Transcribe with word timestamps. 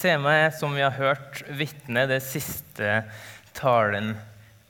Temaet 0.00 0.46
er, 0.46 0.52
som 0.56 0.72
vi 0.72 0.80
har 0.80 0.94
hørt, 0.96 1.42
vitne, 1.52 2.06
det 2.08 2.22
siste 2.24 3.02
talen 3.52 4.14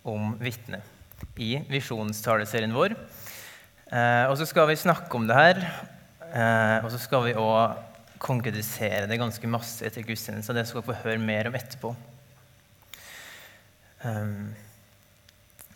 om 0.03 0.33
vitne 0.42 0.80
i 1.38 1.53
visjonstaleserien 1.71 2.72
vår. 2.75 2.96
Eh, 3.95 4.24
og 4.27 4.35
så 4.40 4.48
skal 4.51 4.66
vi 4.72 4.80
snakke 4.80 5.14
om 5.14 5.29
det 5.29 5.37
her, 5.37 5.61
eh, 6.32 6.82
og 6.82 6.90
så 6.90 6.98
skal 6.98 7.29
vi 7.29 7.37
òg 7.38 7.79
konkretisere 8.21 9.06
det 9.06 9.21
ganske 9.21 9.51
masse 9.51 9.87
etter 9.87 10.03
gudstjenesten. 10.03 10.56
Det 10.56 10.66
skal 10.66 10.82
dere 10.82 10.90
få 10.90 10.98
høre 11.04 11.22
mer 11.22 11.46
om 11.46 11.58
etterpå. 11.60 11.92
Um, 14.02 14.50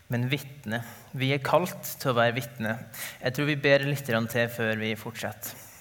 men 0.08 0.22
vitne 0.32 0.78
Vi 1.12 1.28
er 1.34 1.42
kalt 1.44 1.90
til 2.00 2.10
å 2.10 2.16
være 2.16 2.34
vitne. 2.38 2.74
Jeg 3.20 3.36
tror 3.36 3.48
vi 3.52 3.56
ber 3.60 3.86
litt 3.86 4.08
til 4.08 4.50
før 4.50 4.80
vi 4.80 4.94
fortsetter. 4.98 5.73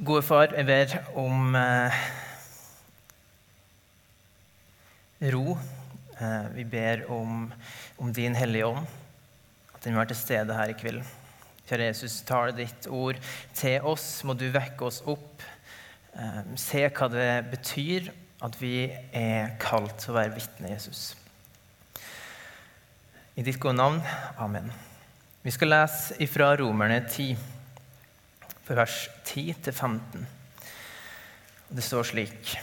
Gode 0.00 0.22
far, 0.24 0.54
jeg 0.56 0.64
ber 0.64 0.92
om 1.20 1.52
eh, 1.60 1.96
ro. 5.28 5.58
Eh, 6.16 6.46
vi 6.54 6.64
ber 6.64 7.02
om, 7.12 7.42
om 8.00 8.14
din 8.16 8.32
Hellige 8.32 8.70
Ånd, 8.70 8.88
at 9.74 9.84
den 9.84 9.92
må 9.92 10.00
være 10.00 10.14
til 10.14 10.20
stede 10.22 10.56
her 10.56 10.72
i 10.72 10.78
kveld. 10.80 11.02
Kjære 11.68 11.90
Jesus, 11.90 12.16
tal 12.24 12.54
ditt 12.56 12.88
ord 12.88 13.20
til 13.52 13.84
oss. 13.92 14.08
Må 14.24 14.32
du 14.32 14.46
vekke 14.48 14.88
oss 14.88 15.02
opp. 15.04 15.44
Eh, 16.16 16.40
se 16.56 16.86
hva 16.88 17.12
det 17.12 17.30
betyr 17.52 18.08
at 18.40 18.56
vi 18.56 18.88
er 19.12 19.52
kalt 19.60 20.00
til 20.00 20.14
å 20.14 20.20
være 20.22 20.36
vitne, 20.40 20.72
Jesus. 20.78 21.10
I 23.36 23.44
ditt 23.44 23.60
gode 23.60 23.76
navn. 23.76 24.00
Amen. 24.40 24.72
Vi 25.44 25.52
skal 25.52 25.76
lese 25.76 26.16
ifra 26.24 26.54
Romerne 26.56 27.02
10 27.04 27.59
vers 28.78 29.08
10-15. 29.26 30.26
Det 31.70 31.82
står 31.86 32.06
slik 32.12 32.56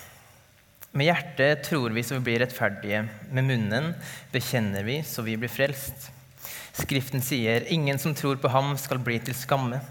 Med 0.91 1.09
hjertet 1.09 1.65
tror 1.67 1.93
vi 1.95 2.03
så 2.03 2.17
vi 2.17 2.25
blir 2.29 2.41
rettferdige, 2.43 3.03
med 3.31 3.47
munnen 3.47 3.91
bekjenner 4.33 4.87
vi 4.87 5.01
så 5.05 5.23
vi 5.25 5.37
blir 5.39 5.51
frelst. 5.51 6.09
Skriften 6.77 7.21
sier, 7.21 7.65
'Ingen 7.65 7.99
som 7.99 8.15
tror 8.15 8.35
på 8.35 8.51
ham, 8.53 8.77
skal 8.77 8.99
bli 8.99 9.19
til 9.19 9.33
skamme'. 9.33 9.81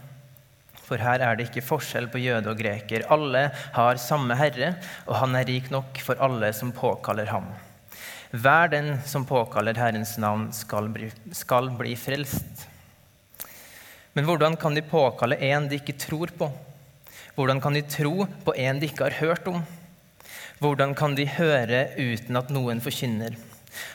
For 0.87 1.03
her 1.03 1.19
er 1.19 1.35
det 1.35 1.49
ikke 1.49 1.67
forskjell 1.67 2.07
på 2.13 2.21
jøde 2.23 2.53
og 2.53 2.59
greker. 2.61 3.07
Alle 3.11 3.51
har 3.75 3.99
samme 3.99 4.37
Herre, 4.39 4.77
og 5.07 5.17
han 5.19 5.35
er 5.35 5.49
rik 5.49 5.71
nok 5.71 5.99
for 5.99 6.15
alle 6.23 6.53
som 6.55 6.71
påkaller 6.73 7.27
ham. 7.27 7.49
Hver 8.31 8.71
den 8.71 9.01
som 9.07 9.27
påkaller 9.27 9.75
Herrens 9.75 10.17
navn, 10.19 10.53
skal 10.53 10.89
bli, 10.89 11.11
skal 11.33 11.71
bli 11.79 11.97
frelst. 11.99 12.69
Men 14.17 14.25
hvordan 14.25 14.57
kan 14.57 14.73
de 14.73 14.81
påkalle 14.81 15.37
en 15.45 15.67
de 15.69 15.77
ikke 15.77 15.99
tror 16.01 16.31
på? 16.39 16.49
Hvordan 17.37 17.61
kan 17.61 17.77
de 17.77 17.83
tro 17.85 18.25
på 18.47 18.55
en 18.57 18.81
de 18.81 18.89
ikke 18.89 19.11
har 19.11 19.19
hørt 19.21 19.49
om? 19.51 19.61
Hvordan 20.57 20.95
kan 20.97 21.13
de 21.19 21.27
høre 21.29 21.83
uten 22.01 22.39
at 22.41 22.49
noen 22.55 22.81
forkynner? 22.81 23.37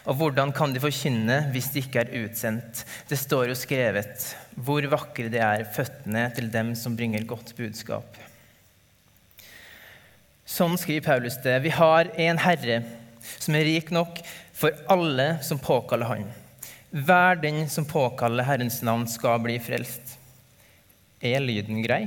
Og 0.06 0.20
hvordan 0.20 0.52
kan 0.54 0.76
de 0.76 0.82
forkynne 0.84 1.40
hvis 1.56 1.72
de 1.74 1.82
ikke 1.82 2.04
er 2.04 2.14
utsendt? 2.22 2.84
Det 3.10 3.18
står 3.18 3.50
jo 3.50 3.58
skrevet 3.58 4.28
hvor 4.54 4.86
vakre 4.92 5.32
de 5.34 5.42
er, 5.42 5.66
føttene 5.74 6.28
til 6.38 6.52
dem 6.54 6.76
som 6.78 6.94
bringer 7.00 7.26
godt 7.26 7.56
budskap. 7.58 8.20
Sånn 10.46 10.78
skriver 10.78 11.08
Paulus 11.08 11.40
det. 11.42 11.58
Vi 11.66 11.74
har 11.74 12.14
en 12.14 12.46
Herre 12.46 12.84
som 13.40 13.58
er 13.58 13.66
rik 13.66 13.90
nok 13.90 14.22
for 14.54 14.76
alle 14.92 15.40
som 15.42 15.58
påkaller 15.62 16.14
Han. 16.14 16.30
Hver 16.92 17.40
den 17.42 17.64
som 17.72 17.88
påkaller 17.88 18.44
Herrens 18.44 18.82
navn, 18.86 19.08
skal 19.08 19.40
bli 19.42 19.56
frelst. 19.64 20.11
Er 21.22 21.44
lyden 21.44 21.84
grei? 21.86 22.06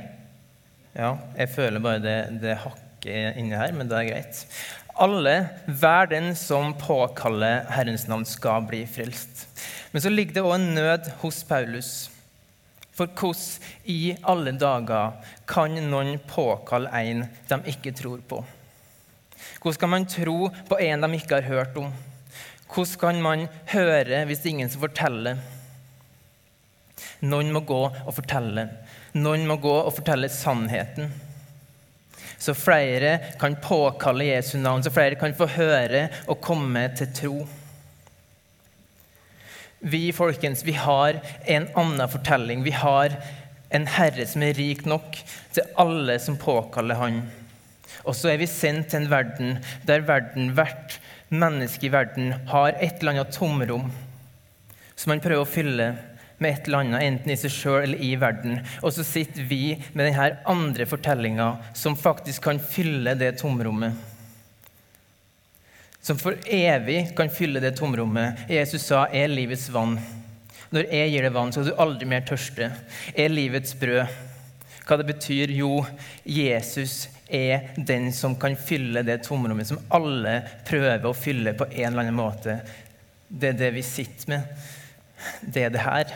Ja, 0.95 1.17
jeg 1.39 1.51
føler 1.55 1.83
bare 1.83 2.01
det, 2.03 2.17
det 2.43 2.57
hakker 2.63 3.39
inni 3.39 3.55
her, 3.59 3.75
men 3.75 3.91
det 3.91 3.99
er 3.99 4.09
greit. 4.09 4.41
Alle, 4.95 5.35
hver 5.67 6.11
den 6.11 6.33
som 6.39 6.75
påkaller 6.79 7.65
Herrens 7.75 8.07
navn, 8.11 8.27
skal 8.27 8.67
bli 8.67 8.85
frelst. 8.87 9.47
Men 9.93 10.03
så 10.03 10.11
ligger 10.11 10.37
det 10.37 10.45
òg 10.47 10.57
en 10.57 10.75
nød 10.77 11.09
hos 11.23 11.43
Paulus. 11.47 11.93
For 12.95 13.11
hvordan 13.11 13.91
i 13.91 14.15
alle 14.23 14.55
dager 14.59 15.17
kan 15.51 15.75
noen 15.91 16.17
påkalle 16.31 16.91
en 16.95 17.25
de 17.51 17.59
ikke 17.75 17.95
tror 17.95 18.23
på? 18.23 18.39
Hvordan 19.63 19.81
kan 19.83 19.91
man 19.91 20.07
tro 20.07 20.51
på 20.69 20.79
en 20.79 21.07
de 21.07 21.19
ikke 21.19 21.41
har 21.41 21.51
hørt 21.51 21.79
om? 21.79 21.91
Hvordan 22.71 23.01
kan 23.01 23.23
man 23.23 23.49
høre 23.71 24.25
hvis 24.27 24.43
det 24.43 24.51
er 24.51 24.55
ingen 24.55 24.71
som 24.71 24.87
forteller? 24.87 25.43
Noen 27.25 27.51
må 27.55 27.65
gå 27.67 27.83
og 27.89 28.15
fortelle. 28.15 28.69
Noen 29.15 29.47
må 29.47 29.59
gå 29.63 29.73
og 29.73 29.93
fortelle 29.95 30.31
sannheten. 30.33 31.13
Så 32.39 32.55
flere 32.59 33.19
kan 33.41 33.57
påkalle 33.63 34.27
Jesu 34.33 34.57
navn, 34.59 34.83
så 34.83 34.93
flere 34.93 35.19
kan 35.21 35.37
få 35.39 35.47
høre 35.55 36.09
og 36.27 36.43
komme 36.45 36.89
til 36.99 37.13
tro. 37.15 37.37
Vi 39.85 40.09
folkens, 40.17 40.65
vi 40.65 40.75
har 40.81 41.21
en 41.45 41.69
annen 41.77 42.09
fortelling. 42.11 42.65
Vi 42.65 42.75
har 42.75 43.15
en 43.75 43.87
Herre 43.91 44.27
som 44.29 44.43
er 44.45 44.57
rik 44.57 44.85
nok 44.89 45.19
til 45.55 45.73
alle 45.81 46.19
som 46.23 46.39
påkaller 46.41 46.99
Han. 47.01 47.23
Og 48.05 48.17
så 48.17 48.33
er 48.33 48.41
vi 48.41 48.49
sendt 48.51 48.91
til 48.91 49.03
en 49.03 49.11
verden 49.13 49.59
der 49.87 50.05
verden, 50.09 50.53
hvert 50.57 50.99
menneske 51.29 51.87
i 51.87 51.93
verden 51.93 52.35
har 52.51 52.75
et 52.75 53.01
eller 53.01 53.15
annet 53.15 53.33
tomrom 53.35 53.89
som 54.95 55.11
man 55.11 55.23
prøver 55.23 55.43
å 55.43 55.49
fylle 55.49 55.87
med 56.39 56.51
et 56.51 56.67
eller 56.67 56.83
annet, 56.83 57.05
enten 57.07 57.33
i 57.33 57.37
seg 57.39 57.53
sjøl 57.53 57.83
eller 57.83 58.03
i 58.03 58.15
verden. 58.21 58.59
Og 58.83 58.93
så 58.97 59.05
sitter 59.07 59.47
vi 59.49 59.77
med 59.93 60.09
denne 60.09 60.31
andre 60.51 60.87
fortellinga 60.89 61.49
som 61.77 61.97
faktisk 61.99 62.49
kan 62.49 62.61
fylle 62.63 63.15
det 63.19 63.37
tomrommet. 63.41 63.95
Som 66.05 66.19
for 66.21 66.37
evig 66.53 67.15
kan 67.17 67.33
fylle 67.33 67.63
det 67.65 67.77
tomrommet. 67.79 68.45
Jesus 68.51 68.83
sa, 68.83 69.07
'Er 69.07 69.29
livets 69.29 69.71
vann'. 69.71 69.99
Når 70.71 70.91
jeg 70.91 71.11
gir 71.11 71.23
deg 71.23 71.33
vann, 71.33 71.53
skal 71.53 71.65
du 71.65 71.75
aldri 71.79 72.07
mer 72.07 72.21
tørste. 72.21 72.73
Er 73.17 73.29
livets 73.29 73.75
brød. 73.75 74.07
Hva 74.85 74.97
det 74.97 75.07
betyr? 75.07 75.53
Jo, 75.55 75.87
Jesus 76.27 77.09
er 77.29 77.71
den 77.77 78.13
som 78.13 78.35
kan 78.37 78.57
fylle 78.57 79.03
det 79.07 79.23
tomrommet 79.25 79.67
som 79.67 79.81
alle 79.89 80.43
prøver 80.67 81.07
å 81.09 81.17
fylle 81.17 81.55
på 81.57 81.69
en 81.71 81.87
eller 81.93 82.03
annen 82.03 82.19
måte. 82.19 82.59
Det 83.29 83.49
er 83.49 83.61
det 83.63 83.71
vi 83.79 83.83
sitter 83.87 84.35
med. 84.35 84.43
Det 85.41 85.67
er 85.67 85.75
det 85.75 85.85
her. 85.85 86.15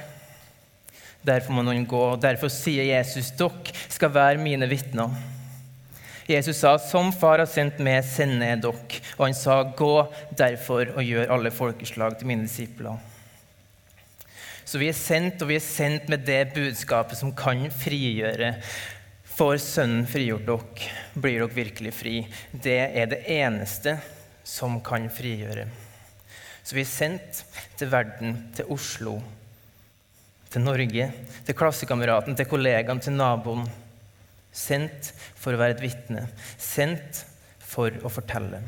Derfor 1.26 1.56
må 1.56 1.64
noen 1.66 1.86
gå. 1.88 2.04
Derfor 2.22 2.50
sier 2.53 2.86
Jesus, 2.88 3.32
dere 3.36 3.75
skal 3.91 4.14
være 4.14 4.42
mine 4.42 4.69
vitner. 4.70 5.12
Jesus 6.28 6.60
sa, 6.60 6.75
som 6.76 7.08
far 7.12 7.41
har 7.41 7.48
sendt 7.48 7.78
meg, 7.81 8.03
sender 8.04 8.50
jeg 8.53 8.60
dere. 8.66 9.00
Og 9.16 9.22
han 9.26 9.37
sa, 9.37 9.62
gå 9.64 9.94
derfor 10.37 10.92
og 10.92 11.06
gjør 11.06 11.32
alle 11.38 11.53
folkeslag 11.54 12.19
til 12.19 12.28
mine 12.28 12.44
disipler. 12.44 13.00
Så 14.69 14.76
vi 14.76 14.91
er 14.91 14.97
sendt, 14.97 15.41
og 15.41 15.48
vi 15.48 15.56
er 15.56 15.64
sendt 15.64 16.10
med 16.12 16.26
det 16.28 16.50
budskapet 16.53 17.16
som 17.16 17.32
kan 17.32 17.70
frigjøre. 17.72 18.53
Får 19.38 19.56
Sønnen 19.64 20.04
frigjort 20.10 20.44
dere, 20.44 20.92
blir 21.16 21.41
dere 21.41 21.56
virkelig 21.56 21.94
fri. 21.97 22.16
Det 22.53 22.81
er 22.92 23.08
det 23.08 23.22
eneste 23.38 23.97
som 24.44 24.76
kan 24.84 25.08
frigjøre. 25.08 25.64
Så 26.68 26.76
vi 26.76 26.82
er 26.84 26.90
sendt 26.90 27.38
til 27.80 27.88
verden, 27.88 28.34
til 28.52 28.68
Oslo, 28.68 29.14
til 30.52 30.60
Norge, 30.60 31.06
til 31.46 31.56
klassekameraten, 31.56 32.34
til 32.36 32.44
kollegaen, 32.44 33.00
til 33.00 33.14
naboen. 33.16 33.62
Sendt 34.52 35.08
for 35.32 35.56
å 35.56 35.60
være 35.62 35.78
et 35.78 35.80
vitne. 35.80 36.26
Sendt 36.60 37.22
for 37.64 37.96
å 38.04 38.12
fortelle. 38.12 38.60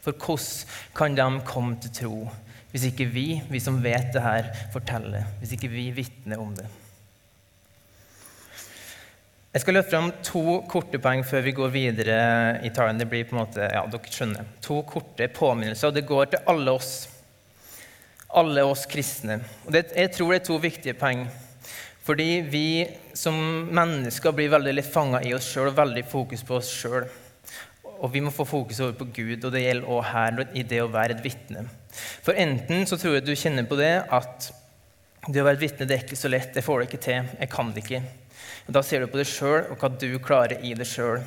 For 0.00 0.16
hvordan 0.16 0.86
kan 0.96 1.18
de 1.18 1.26
komme 1.44 1.76
til 1.84 1.92
tro 1.98 2.14
hvis 2.72 2.86
ikke 2.88 3.10
vi, 3.12 3.26
vi 3.48 3.60
som 3.60 3.76
vet 3.84 4.08
det 4.16 4.24
her, 4.24 4.48
forteller? 4.72 5.28
Hvis 5.42 5.52
ikke 5.56 5.70
vi 5.72 5.86
vitner 5.96 6.40
om 6.40 6.56
det? 6.56 6.64
Jeg 9.52 9.66
skal 9.66 9.78
løfte 9.80 9.92
fram 9.92 10.10
to 10.24 10.56
korte 10.68 11.00
poeng 11.02 11.26
før 11.28 11.44
vi 11.44 11.56
går 11.60 11.76
videre 11.76 12.18
i 12.64 12.72
talen. 12.72 13.00
Det 13.00 13.08
blir 13.08 13.28
på 13.28 13.36
en 13.36 13.42
måte, 13.42 13.68
ja, 13.68 13.84
dere 13.84 14.16
skjønner. 14.16 14.48
To 14.64 14.80
korte 14.88 15.28
påminnelser, 15.36 15.92
og 15.92 15.96
det 16.00 16.08
går 16.08 16.32
til 16.32 16.52
alle 16.52 16.76
oss 16.80 16.96
alle 18.28 18.64
oss 18.68 18.84
kristne. 18.90 19.40
Og 19.66 19.72
det, 19.72 19.88
jeg 19.96 20.12
tror 20.14 20.32
det 20.32 20.40
er 20.40 20.48
to 20.48 20.58
viktige 20.60 20.96
poeng. 20.98 21.26
Fordi 22.08 22.40
vi 22.48 22.68
som 23.16 23.36
mennesker 23.74 24.32
blir 24.36 24.52
veldig 24.52 24.74
litt 24.78 24.88
fanga 24.88 25.20
i 25.24 25.34
oss 25.36 25.48
sjøl 25.52 25.70
og 25.70 25.76
veldig 25.76 26.04
fokus 26.08 26.44
på 26.46 26.56
oss 26.56 26.70
sjøl. 26.72 27.08
Og 27.98 28.12
vi 28.14 28.22
må 28.22 28.30
få 28.32 28.46
fokus 28.48 28.78
over 28.80 28.94
på 29.00 29.08
Gud, 29.16 29.42
og 29.44 29.52
det 29.52 29.64
gjelder 29.64 29.90
også 29.90 30.12
her 30.12 30.38
i 30.56 30.62
det 30.70 30.78
å 30.84 30.92
være 30.92 31.16
et 31.16 31.24
vitne. 31.24 31.66
For 32.22 32.38
enten 32.38 32.86
så 32.86 32.96
tror 33.00 33.18
jeg 33.18 33.26
du 33.26 33.34
kjenner 33.36 33.66
på 33.68 33.76
det 33.80 33.92
at 34.06 34.48
det 35.26 35.42
å 35.42 35.44
være 35.44 35.58
et 35.58 35.64
vitne 35.66 35.88
det 35.88 35.96
er 35.96 36.06
ikke 36.06 36.16
så 36.16 36.30
lett, 36.30 36.54
jeg 36.56 36.64
får 36.64 36.80
det 36.80 36.88
ikke 36.88 37.02
til, 37.04 37.28
jeg 37.42 37.50
kan 37.52 37.72
det 37.74 37.82
ikke. 37.84 38.02
Og 38.68 38.72
Da 38.76 38.84
ser 38.86 39.02
du 39.02 39.10
på 39.10 39.18
deg 39.20 39.28
sjøl 39.28 39.72
og 39.72 39.76
hva 39.80 39.90
du 39.92 40.08
klarer 40.22 40.64
i 40.64 40.72
deg 40.78 40.88
sjøl. 40.88 41.20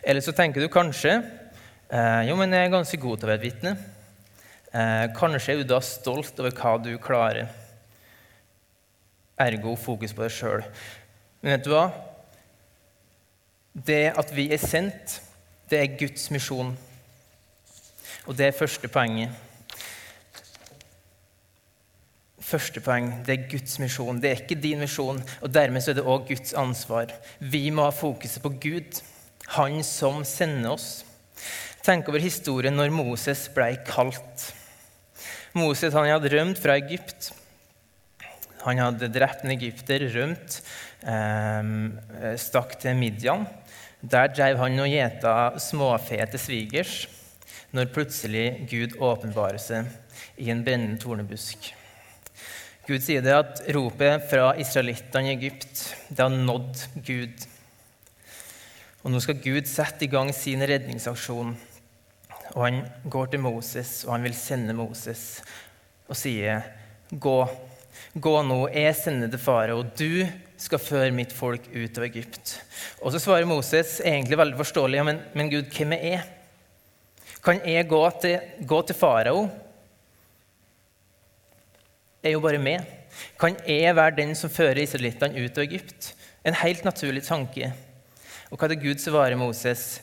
Eller 0.00 0.24
så 0.24 0.32
tenker 0.36 0.62
du 0.62 0.70
kanskje 0.72 1.18
eh, 1.18 2.22
jo, 2.30 2.36
men 2.38 2.54
jeg 2.54 2.68
er 2.68 2.76
ganske 2.78 3.00
god 3.02 3.18
til 3.18 3.28
å 3.28 3.32
være 3.32 3.42
et 3.42 3.48
vitne. 3.50 3.74
Eh, 4.68 5.06
kanskje 5.16 5.54
er 5.54 5.62
du 5.62 5.70
da 5.70 5.78
stolt 5.80 6.36
over 6.40 6.52
hva 6.52 6.74
du 6.82 6.90
klarer. 7.00 7.48
Ergo 9.40 9.76
fokus 9.78 10.12
på 10.12 10.26
deg 10.26 10.34
sjøl. 10.34 10.64
Men 11.40 11.54
vet 11.54 11.64
du 11.64 11.72
hva? 11.72 11.86
Det 13.72 14.02
at 14.18 14.34
vi 14.34 14.50
er 14.52 14.62
sendt, 14.62 15.22
Det 15.68 15.76
er 15.76 15.98
Guds 16.00 16.30
misjon. 16.32 16.70
Og 18.24 18.36
det 18.36 18.46
er 18.46 18.54
første 18.56 18.88
poenget. 18.88 19.28
Første 22.40 22.80
poeng 22.80 23.10
det 23.26 23.34
er 23.34 23.50
Guds 23.50 23.76
misjon. 23.78 24.16
Det 24.16 24.30
er 24.30 24.40
ikke 24.40 24.56
din 24.62 24.80
misjon, 24.80 25.20
og 25.42 25.52
dermed 25.52 25.84
er 25.84 25.98
det 25.98 26.06
òg 26.08 26.24
Guds 26.30 26.54
ansvar. 26.56 27.12
Vi 27.38 27.68
må 27.68 27.84
ha 27.84 27.92
fokuset 27.92 28.42
på 28.42 28.54
Gud, 28.56 29.02
Han 29.48 29.82
som 29.84 30.24
sender 30.24 30.70
oss. 30.70 31.04
Tenk 31.88 32.10
over 32.10 32.20
historien 32.20 32.74
når 32.76 32.90
Moses 32.92 33.46
ble 33.54 33.70
kalt. 33.88 34.42
Moses 35.56 35.94
han 35.96 36.10
hadde 36.10 36.28
rømt 36.34 36.58
fra 36.60 36.74
Egypt. 36.76 37.30
Han 38.66 38.82
hadde 38.82 39.08
drept 39.08 39.46
en 39.46 39.54
egypter, 39.54 40.02
rømt, 40.12 40.58
eh, 41.00 42.34
stakk 42.36 42.74
til 42.82 42.98
Midian. 42.98 43.46
Der 44.02 44.28
drev 44.28 44.58
han 44.60 44.76
og 44.84 44.90
gjeta 44.92 45.56
småfe 45.56 46.18
til 46.28 46.38
svigers 46.38 47.06
når 47.72 47.88
plutselig 47.94 48.68
Gud 48.68 48.98
åpenbarer 49.00 49.58
seg 49.58 49.88
i 50.36 50.50
en 50.52 50.60
brennende 50.64 51.00
tornebusk. 51.00 51.72
Gud 52.84 53.00
sier 53.00 53.24
det 53.24 53.32
at 53.32 53.62
ropet 53.72 54.28
fra 54.28 54.52
israelittene 54.60 55.32
i 55.32 55.38
Egypt 55.38 55.94
det 56.10 56.20
har 56.20 56.36
nådd 56.36 56.84
Gud. 57.00 57.48
Og 59.04 59.10
Nå 59.10 59.24
skal 59.24 59.40
Gud 59.40 59.64
sette 59.64 60.04
i 60.04 60.12
gang 60.12 60.34
sin 60.36 60.60
redningsaksjon. 60.60 61.56
Og 62.54 62.64
Han 62.64 62.82
går 63.10 63.26
til 63.32 63.40
Moses, 63.40 64.04
og 64.04 64.12
han 64.16 64.24
vil 64.24 64.34
sende 64.34 64.74
Moses 64.74 65.42
og 66.08 66.16
sier, 66.16 66.62
'Gå, 67.12 67.48
gå 68.20 68.42
nå, 68.42 68.68
jeg 68.68 68.96
sender 68.96 69.28
til 69.28 69.38
farao. 69.38 69.82
Du 69.82 70.26
skal 70.56 70.78
føre 70.78 71.12
mitt 71.12 71.32
folk 71.32 71.68
ut 71.74 71.98
av 71.98 72.04
Egypt.' 72.04 72.60
Og 73.02 73.12
så 73.12 73.18
svarer 73.18 73.44
Moses 73.44 74.00
egentlig 74.00 74.38
veldig 74.38 74.56
forståelig, 74.56 74.96
ja, 74.96 75.04
men, 75.04 75.20
men 75.34 75.50
Gud, 75.50 75.68
hvem 75.72 75.92
er 75.92 76.04
jeg? 76.04 76.22
Kan 77.44 77.60
jeg 77.64 77.88
gå 77.88 78.02
til, 78.20 78.40
gå 78.66 78.82
til 78.82 78.96
farao? 78.96 79.48
Jeg 82.22 82.30
er 82.30 82.34
jo 82.34 82.40
bare 82.40 82.58
med. 82.58 82.80
Kan 83.40 83.56
jeg 83.66 83.96
være 83.96 84.16
den 84.16 84.34
som 84.34 84.50
fører 84.50 84.82
israelittene 84.82 85.38
ut 85.44 85.58
av 85.58 85.64
Egypt? 85.64 86.14
En 86.44 86.54
helt 86.54 86.84
naturlig 86.84 87.22
tanke. 87.22 87.72
Og 88.50 88.58
hva 88.58 88.66
er 88.66 88.74
det 88.74 88.82
Gud 88.82 89.00
svarer 89.02 89.38
Moses? 89.38 90.00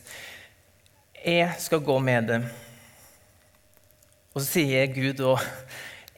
Jeg 1.25 1.55
skal 1.57 1.81
gå 1.81 1.95
med 1.99 2.27
dem. 2.29 2.43
Og 4.35 4.43
så 4.43 4.59
sier 4.59 4.91
Gud 4.93 5.23
òg, 5.25 5.41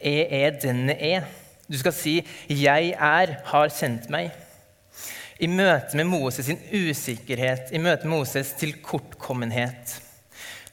'Jeg 0.04 0.28
er 0.32 0.58
den 0.60 0.90
jeg. 0.90 1.24
Du 1.72 1.78
skal 1.78 1.94
si, 1.94 2.28
'Jeg 2.50 2.90
er, 3.00 3.36
har 3.46 3.70
sendt 3.70 4.10
meg'. 4.10 4.32
I 5.40 5.48
møte 5.48 5.96
med 5.96 6.04
Moses 6.04 6.46
sin 6.46 6.60
usikkerhet, 6.74 7.72
i 7.72 7.78
møte 7.78 8.04
med 8.04 8.18
Moses 8.18 8.52
tilkortkommenhet, 8.52 10.02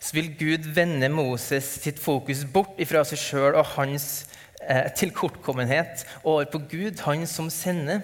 så 0.01 0.13
vil 0.13 0.35
Gud 0.39 0.75
vende 0.75 1.09
Moses 1.09 1.65
sitt 1.65 2.01
fokus 2.01 2.45
bort 2.45 2.81
fra 2.89 3.05
seg 3.05 3.19
sjøl 3.19 3.55
og 3.55 3.67
hans 3.77 4.27
eh, 4.69 4.91
tilkortkommenhet 4.97 6.07
over 6.25 6.45
på 6.45 6.59
Gud, 6.59 6.99
han 7.07 7.27
som 7.27 7.51
sender. 7.51 8.01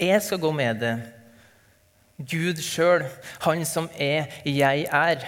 Jeg 0.00 0.22
skal 0.22 0.38
gå 0.38 0.50
med 0.50 0.80
det. 0.80 1.15
Gud 2.18 2.62
sjøl, 2.64 3.04
han 3.40 3.64
som 3.64 3.90
er 3.98 4.26
'jeg 4.44 4.86
er'. 4.90 5.26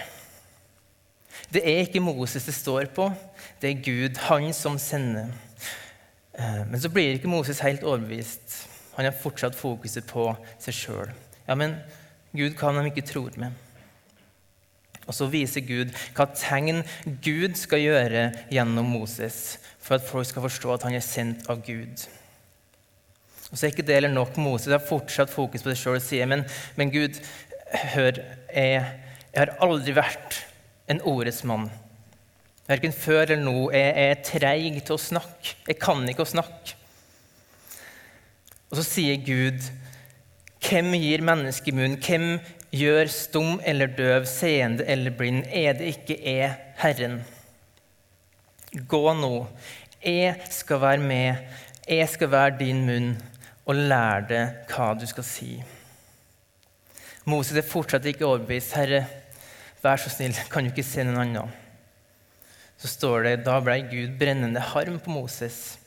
Det 1.53 1.61
er 1.63 1.79
ikke 1.85 1.99
Moses 1.99 2.45
det 2.45 2.53
står 2.53 2.85
på, 2.85 3.13
det 3.61 3.69
er 3.69 3.83
Gud, 3.83 4.17
han 4.17 4.53
som 4.53 4.77
sender. 4.77 5.27
Eh, 6.33 6.67
men 6.67 6.81
så 6.81 6.89
blir 6.89 7.13
ikke 7.13 7.27
Moses 7.27 7.59
helt 7.59 7.83
overbevist. 7.83 8.67
Han 8.95 9.05
har 9.05 9.11
fortsatt 9.11 9.55
fokuset 9.55 10.05
på 10.07 10.35
seg 10.59 10.73
sjøl. 10.73 11.09
Ja, 11.47 11.55
men 11.55 11.75
Gud 12.35 12.53
kan 12.57 12.75
de 12.75 12.85
ikke 12.85 13.07
tror 13.07 13.31
med. 13.37 13.51
Og 15.07 15.13
så 15.13 15.25
viser 15.25 15.65
Gud 15.65 15.93
hva 16.13 16.27
tegn 16.37 16.83
Gud 17.25 17.57
skal 17.57 17.81
gjøre 17.81 18.27
gjennom 18.53 18.85
Moses 18.85 19.57
for 19.81 19.97
at 19.97 20.05
folk 20.05 20.27
skal 20.29 20.45
forstå 20.45 20.73
at 20.73 20.85
han 20.85 20.93
er 20.93 21.05
sendt 21.05 21.49
av 21.49 21.63
Gud. 21.65 22.05
Og 23.49 23.57
så 23.57 23.65
er 23.65 23.73
ikke 23.73 23.85
det 23.85 23.97
heller 23.97 24.13
nok. 24.13 24.37
Moses 24.37 24.73
har 24.73 24.83
fortsatt 24.83 25.31
fokus 25.33 25.65
på 25.65 25.71
det 25.71 25.77
sjøl 25.79 25.97
og 25.97 26.05
sier 26.05 26.29
men, 26.29 26.45
men, 26.77 26.93
Gud, 26.93 27.17
hør, 27.95 28.21
jeg, 28.53 28.83
jeg, 29.33 29.37
har 29.37 29.55
aldri 29.65 29.95
vært 29.97 30.43
en 30.89 31.01
ordets 31.09 31.41
mann. 31.47 31.69
Verken 32.69 32.93
før 32.93 33.23
eller 33.25 33.41
nå. 33.41 33.55
Jeg, 33.73 33.89
jeg 33.89 34.13
er 34.13 34.23
treig 34.25 34.83
til 34.83 34.95
å 34.95 35.01
snakke. 35.01 35.55
Jeg 35.69 35.79
kan 35.81 36.05
ikke 36.09 36.25
å 36.25 36.29
snakke. 36.29 36.77
Og 38.69 38.77
så 38.77 38.85
sier 38.85 39.17
Gud, 39.25 39.65
hvem 40.61 40.93
gir 40.99 41.25
menneskemunn? 41.25 41.97
Hvem 42.05 42.35
gjør 42.75 43.09
stum 43.09 43.57
eller 43.65 43.89
døv, 43.97 44.27
seende 44.29 44.85
eller 44.85 45.15
blind, 45.17 45.45
er 45.49 45.73
det 45.77 45.93
ikke 45.95 46.17
jeg, 46.21 46.51
Herren. 46.77 47.19
Gå 48.89 49.01
nå, 49.17 49.47
jeg 50.05 50.35
skal 50.53 50.81
være 50.83 51.01
med, 51.01 51.55
jeg 51.89 52.09
skal 52.11 52.29
være 52.31 52.59
din 52.59 52.83
munn, 52.85 53.15
og 53.69 53.77
lære 53.77 54.25
deg 54.29 54.73
hva 54.73 54.89
du 54.97 55.05
skal 55.09 55.25
si. 55.27 55.51
Moses 57.29 57.59
er 57.61 57.67
fortsatt 57.67 58.07
ikke 58.09 58.25
overbevist. 58.25 58.73
Herre, 58.73 59.03
vær 59.83 60.01
så 60.01 60.09
snill, 60.09 60.33
kan 60.49 60.65
du 60.65 60.73
ikke 60.73 60.87
se 60.87 61.05
noen 61.05 61.21
annen? 61.21 61.57
Så 62.79 62.89
står 62.89 63.27
det, 63.27 63.33
Da 63.45 63.59
ble 63.61 63.81
Gud 63.91 64.15
brennende 64.17 64.63
harm 64.73 64.97
på 65.03 65.13
Moses 65.13 65.77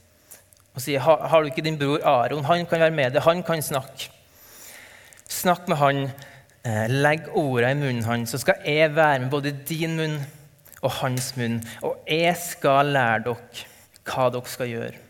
og 0.73 0.81
sier, 0.81 1.02
har 1.05 1.43
du 1.43 1.50
ikke 1.50 1.64
din 1.64 1.76
bror 1.76 2.00
Aron? 2.08 2.46
Han 2.49 2.62
kan 2.64 2.81
være 2.81 2.94
med 2.96 3.12
deg, 3.12 3.20
han 3.26 3.43
kan 3.44 3.61
snakke. 3.61 4.06
Snakk 5.29 5.67
med 5.69 5.76
han 5.76 6.06
Eh, 6.62 6.84
legg 6.87 7.25
ordene 7.34 7.73
i 7.75 7.79
munnen 7.81 8.05
hans, 8.06 8.31
så 8.31 8.38
skal 8.38 8.61
jeg 8.62 8.93
være 8.94 9.25
med 9.25 9.32
både 9.32 9.50
din 9.67 9.96
munn 9.99 10.20
og 10.79 10.93
hans 11.00 11.32
munn. 11.34 11.58
Og 11.82 11.96
jeg 12.06 12.37
skal 12.38 12.93
lære 12.94 13.25
dere 13.26 13.64
hva 14.06 14.29
dere 14.31 14.50
skal 14.50 14.70
gjøre. 14.70 15.00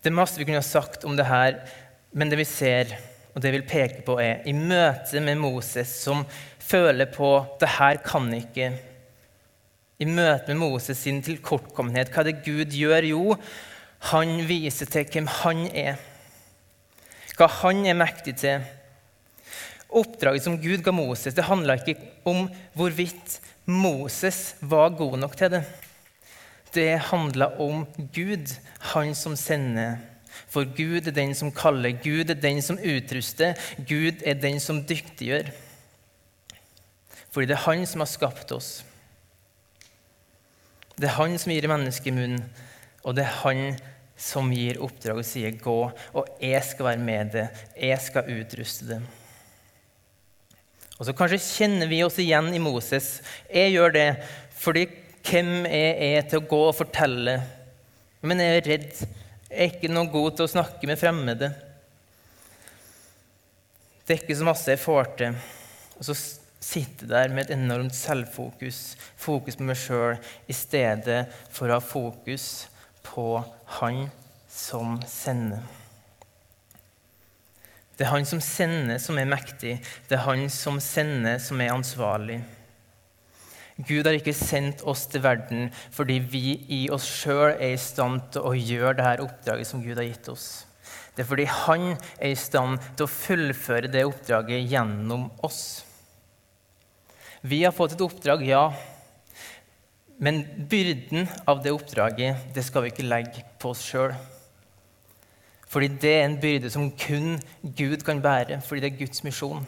Det 0.00 0.08
er 0.08 0.16
masse 0.16 0.40
vi 0.40 0.46
kunne 0.48 0.62
ha 0.62 0.64
sagt 0.64 1.04
om 1.04 1.16
det 1.16 1.26
her, 1.28 1.58
men 2.16 2.30
det 2.32 2.38
vi 2.40 2.46
ser, 2.48 2.94
og 3.34 3.42
det 3.42 3.50
vi 3.52 3.58
vil 3.58 3.66
peke 3.68 4.00
på, 4.06 4.14
er 4.22 4.46
i 4.48 4.54
møte 4.56 5.20
med 5.20 5.36
Moses, 5.42 5.92
som 6.06 6.22
føler 6.56 7.10
på 7.12 7.34
det 7.60 7.68
her 7.76 8.00
kan 8.00 8.30
ikke. 8.32 8.70
I 10.00 10.08
møte 10.08 10.54
med 10.54 10.62
Moses 10.62 11.02
sin 11.04 11.20
tilkortkommenhet, 11.22 12.08
hva 12.14 12.22
er 12.22 12.30
det 12.30 12.40
Gud 12.46 12.72
gjør? 12.72 13.10
Jo, 13.10 13.36
han 14.08 14.38
viser 14.48 14.88
til 14.88 15.04
hvem 15.12 15.28
han 15.42 15.66
er. 15.76 16.00
Hva 17.36 17.50
han 17.60 17.84
er 17.84 18.00
mektig 18.00 18.38
til. 18.40 18.64
Oppdraget 20.00 20.46
som 20.46 20.56
Gud 20.62 20.80
ga 20.86 20.96
Moses, 20.96 21.36
det 21.36 21.44
handla 21.44 21.76
ikke 21.76 21.98
om 22.24 22.46
hvorvidt 22.78 23.36
Moses 23.68 24.54
var 24.64 24.96
god 24.96 25.18
nok 25.20 25.36
til 25.36 25.58
det. 25.58 25.64
Det 26.74 27.00
handla 27.10 27.50
om 27.58 27.86
Gud, 28.14 28.52
han 28.92 29.14
som 29.14 29.36
sender. 29.36 29.98
For 30.50 30.64
Gud 30.64 31.08
er 31.08 31.14
den 31.14 31.34
som 31.34 31.52
kaller, 31.54 31.94
Gud 32.02 32.30
er 32.30 32.38
den 32.38 32.62
som 32.62 32.78
utruster, 32.78 33.58
Gud 33.88 34.22
er 34.26 34.38
den 34.38 34.60
som 34.62 34.82
dyktiggjør. 34.86 35.50
Fordi 37.30 37.46
det 37.50 37.56
er 37.58 37.66
han 37.66 37.86
som 37.86 38.02
har 38.02 38.10
skapt 38.10 38.52
oss. 38.54 38.70
Det 40.98 41.08
er 41.08 41.16
han 41.16 41.38
som 41.38 41.52
gir 41.54 41.68
menneskemunn, 41.70 42.42
og 43.02 43.16
det 43.16 43.24
er 43.24 43.38
han 43.44 43.62
som 44.20 44.50
gir 44.52 44.82
oppdrag 44.84 45.22
og 45.22 45.24
sier 45.24 45.50
'gå', 45.50 45.92
og 46.12 46.26
jeg 46.40 46.64
skal 46.64 46.86
være 46.86 46.98
med 46.98 47.32
det, 47.32 47.48
jeg 47.80 48.00
skal 48.00 48.28
utruste 48.28 48.88
det. 48.88 49.02
Og 50.98 51.06
så 51.06 51.12
kanskje 51.16 51.38
kjenner 51.40 51.88
vi 51.88 52.02
oss 52.04 52.18
igjen 52.18 52.54
i 52.54 52.60
Moses. 52.60 53.22
Jeg 53.48 53.72
gjør 53.72 53.92
det 53.92 54.08
fordi 54.60 54.84
hvem 55.26 55.66
jeg 55.68 56.12
er 56.18 56.28
til 56.28 56.40
å 56.40 56.48
gå 56.50 56.60
og 56.68 56.76
fortelle? 56.78 57.38
Men 58.24 58.42
jeg 58.42 58.58
er 58.58 58.68
redd. 58.68 59.00
Jeg 59.50 59.56
er 59.56 59.72
ikke 59.74 59.90
noe 59.92 60.10
god 60.12 60.36
til 60.36 60.46
å 60.46 60.52
snakke 60.52 60.88
med 60.88 61.00
fremmede. 61.00 61.50
Det 64.04 64.14
er 64.14 64.22
ikke 64.22 64.38
så 64.38 64.46
masse 64.46 64.70
jeg 64.72 64.82
får 64.82 65.10
til. 65.18 65.40
Og 65.98 66.06
så 66.08 66.16
sitter 66.60 67.06
jeg 67.06 67.12
der 67.12 67.34
med 67.34 67.46
et 67.46 67.56
enormt 67.56 67.96
selvfokus, 67.96 68.94
fokus 69.18 69.56
på 69.56 69.66
meg 69.68 69.78
sjøl, 69.80 70.16
i 70.50 70.56
stedet 70.56 71.24
for 71.52 71.70
å 71.70 71.78
ha 71.78 71.84
fokus 71.84 72.68
på 73.06 73.26
Han 73.80 74.08
som 74.50 74.98
sender. 75.08 75.62
Det 78.00 78.06
er 78.06 78.14
han 78.14 78.24
som 78.24 78.40
sender, 78.40 78.96
som 78.96 79.18
er 79.20 79.28
mektig. 79.28 79.74
Det 80.08 80.16
er 80.16 80.24
han 80.24 80.46
som 80.48 80.78
sender, 80.80 81.36
som 81.38 81.60
er 81.60 81.74
ansvarlig. 81.74 82.38
Gud 83.86 84.06
har 84.06 84.16
ikke 84.18 84.34
sendt 84.36 84.82
oss 84.88 85.06
til 85.10 85.22
verden 85.24 85.68
fordi 85.94 86.18
vi 86.32 86.44
i 86.72 86.80
oss 86.92 87.06
sjøl 87.06 87.54
er 87.54 87.74
i 87.74 87.80
stand 87.80 88.32
til 88.34 88.48
å 88.50 88.54
gjøre 88.56 88.96
dette 88.98 89.24
oppdraget 89.24 89.68
som 89.68 89.84
Gud 89.84 89.96
har 90.00 90.08
gitt 90.08 90.28
oss. 90.32 90.48
Det 91.14 91.24
er 91.24 91.28
fordi 91.28 91.46
han 91.50 91.86
er 92.18 92.30
i 92.30 92.38
stand 92.38 92.80
til 92.96 93.06
å 93.06 93.12
fullføre 93.12 93.90
det 93.92 94.06
oppdraget 94.08 94.70
gjennom 94.70 95.28
oss. 95.46 95.62
Vi 97.40 97.62
har 97.64 97.74
fått 97.76 97.96
et 97.96 98.04
oppdrag, 98.04 98.44
ja. 98.46 98.66
Men 100.20 100.42
byrden 100.68 101.28
av 101.48 101.62
det 101.64 101.72
oppdraget 101.72 102.52
det 102.54 102.64
skal 102.66 102.84
vi 102.84 102.92
ikke 102.92 103.08
legge 103.08 103.44
på 103.60 103.72
oss 103.72 103.84
sjøl. 103.86 104.12
Fordi 105.70 105.88
det 106.02 106.12
er 106.18 106.24
en 106.26 106.40
byrde 106.42 106.70
som 106.72 106.88
kun 106.98 107.38
Gud 107.62 108.02
kan 108.04 108.20
bære, 108.20 108.58
fordi 108.66 108.82
det 108.82 108.90
er 108.90 108.98
Guds 109.04 109.22
misjon. 109.24 109.62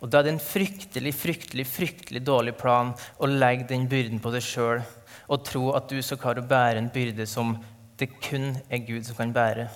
Og 0.00 0.10
Da 0.10 0.18
er 0.18 0.26
det 0.26 0.32
en 0.34 0.42
fryktelig 0.42 1.14
fryktelig, 1.16 1.66
fryktelig 1.66 2.20
dårlig 2.26 2.56
plan 2.60 2.92
å 3.18 3.30
legge 3.30 3.68
den 3.70 3.88
byrden 3.88 4.20
på 4.20 4.32
deg 4.34 4.44
sjøl 4.44 4.82
og 5.26 5.44
tro 5.46 5.70
at 5.74 5.88
du 5.88 6.00
skal 6.02 6.20
klare 6.20 6.42
å 6.44 6.48
bære 6.50 6.82
en 6.82 6.92
byrde 6.92 7.26
som 7.26 7.56
det 7.98 8.10
kun 8.20 8.58
er 8.68 8.84
Gud 8.84 9.06
som 9.06 9.16
kan 9.16 9.32
bære. 9.32 9.70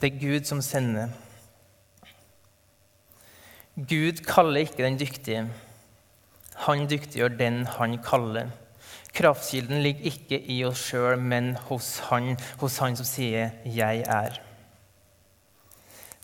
Det 0.00 0.08
er 0.08 0.20
Gud 0.20 0.48
som 0.48 0.62
sender. 0.64 1.12
Gud 3.76 4.24
kaller 4.26 4.64
ikke 4.64 4.82
den 4.84 4.98
dyktige. 4.98 5.44
Han 6.64 6.86
dyktiggjør 6.88 7.36
den 7.38 7.64
han 7.76 7.98
kaller. 8.02 8.52
Kraftkilden 9.14 9.82
ligger 9.82 10.10
ikke 10.10 10.40
i 10.50 10.64
oss 10.66 10.80
sjøl, 10.88 11.18
men 11.18 11.54
hos 11.68 11.98
han, 12.08 12.34
hos 12.58 12.78
han 12.82 12.96
som 12.96 13.06
sier 13.06 13.50
'jeg 13.64 14.02
er'. 14.06 14.40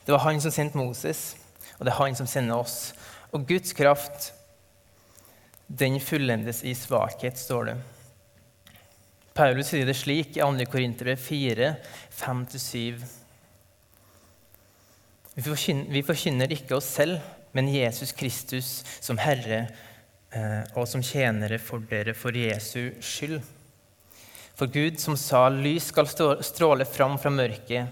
Det 0.07 0.13
var 0.13 0.19
han 0.19 0.41
som 0.41 0.51
sendte 0.51 0.79
Moses, 0.79 1.37
og 1.81 1.87
det 1.87 1.95
er 1.95 1.99
han 1.99 2.19
som 2.19 2.29
sender 2.29 2.61
oss. 2.61 2.93
Og 3.33 3.49
Guds 3.49 3.73
kraft, 3.75 4.31
den 5.67 5.99
fullendes 6.05 6.63
i 6.63 6.77
svakhet, 6.77 7.41
står 7.41 7.73
det. 7.73 7.77
Paulus 9.35 9.73
sier 9.73 9.89
det 9.89 9.97
slik 9.97 10.37
i 10.37 10.45
2. 10.45 10.69
Korinterbrev 10.71 11.19
4, 11.19 11.75
5-7. 12.21 13.05
Vi 15.41 16.03
forkynner 16.05 16.53
ikke 16.53 16.77
oss 16.77 16.91
selv, 17.01 17.23
men 17.57 17.71
Jesus 17.73 18.13
Kristus 18.13 18.83
som 19.01 19.19
Herre 19.19 19.65
Eh, 20.31 20.63
og 20.79 20.87
som 20.87 21.03
tjenere 21.03 21.59
for 21.59 21.83
dere 21.91 22.15
for 22.15 22.37
Jesu 22.37 22.93
skyld. 23.03 23.41
For 24.55 24.71
Gud 24.71 25.01
som 25.03 25.17
sa 25.19 25.49
'lys 25.49 25.89
skal 25.91 26.07
stråle 26.07 26.85
fram 26.87 27.19
fra 27.19 27.31
mørket', 27.31 27.89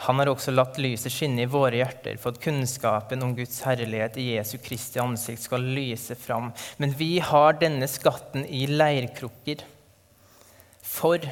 han 0.00 0.18
har 0.18 0.30
også 0.32 0.52
latt 0.54 0.78
lyset 0.80 1.12
skinne 1.12 1.44
i 1.44 1.50
våre 1.50 1.76
hjerter 1.76 2.16
for 2.20 2.32
at 2.32 2.40
kunnskapen 2.40 3.20
om 3.24 3.34
Guds 3.36 3.58
herlighet 3.66 4.16
i 4.16 4.30
Jesu 4.32 4.56
Kristi 4.64 5.00
ansikt 5.02 5.44
skal 5.44 5.66
lyse 5.76 6.16
fram. 6.16 6.48
Men 6.80 6.94
vi 6.96 7.18
har 7.20 7.58
denne 7.60 7.88
skatten 7.90 8.46
i 8.48 8.64
leirkrukker 8.70 9.66
for 10.80 11.28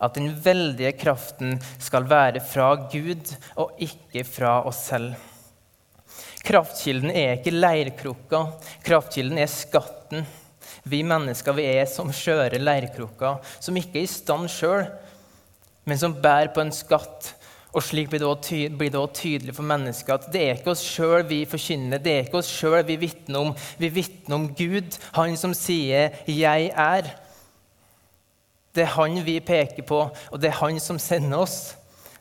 at 0.00 0.16
den 0.16 0.30
veldige 0.44 0.92
kraften 1.00 1.56
skal 1.80 2.08
være 2.08 2.44
fra 2.44 2.74
Gud 2.92 3.32
og 3.56 3.80
ikke 3.88 4.24
fra 4.28 4.58
oss 4.68 4.84
selv. 4.90 5.16
Kraftkilden 6.44 7.12
er 7.12 7.38
ikke 7.38 7.56
leirkrukka, 7.56 8.46
kraftkilden 8.84 9.40
er 9.40 9.48
skatten. 9.48 10.28
Vi 10.88 11.02
mennesker 11.04 11.56
vi 11.56 11.66
er 11.72 11.88
som 11.88 12.12
skjøre 12.12 12.60
leirkrukker, 12.60 13.40
som 13.60 13.76
ikke 13.76 14.00
er 14.00 14.06
i 14.06 14.12
stand 14.12 14.48
sjøl, 14.52 14.86
men 15.84 15.98
som 15.98 16.16
bærer 16.22 16.52
på 16.54 16.62
en 16.62 16.72
skatt. 16.74 17.34
Og 17.70 17.84
Slik 17.86 18.10
blir 18.10 18.18
det 18.18 18.98
også 18.98 19.14
tydelig 19.14 19.54
for 19.54 19.66
mennesker 19.66 20.16
at 20.16 20.26
det 20.32 20.42
er 20.42 20.56
ikke 20.58 20.72
oss 20.72 20.82
sjøl 20.82 21.22
vi 21.28 21.44
forkynner, 21.46 22.02
det 22.02 22.12
er 22.12 22.24
ikke 22.24 22.40
oss 22.40 22.50
sjøl 22.50 22.82
vi 22.86 22.96
vitner 22.98 23.44
om. 23.44 23.52
Vi 23.78 23.90
vitner 23.94 24.36
om 24.36 24.48
Gud, 24.54 24.98
Han 25.12 25.36
som 25.36 25.54
sier 25.54 26.10
'Jeg 26.26 26.72
er'. 26.74 27.14
Det 28.74 28.82
er 28.82 28.94
Han 28.96 29.24
vi 29.24 29.40
peker 29.40 29.82
på, 29.82 30.10
og 30.32 30.40
det 30.40 30.48
er 30.48 30.60
Han 30.66 30.80
som 30.80 30.98
sender 30.98 31.38
oss. 31.38 31.76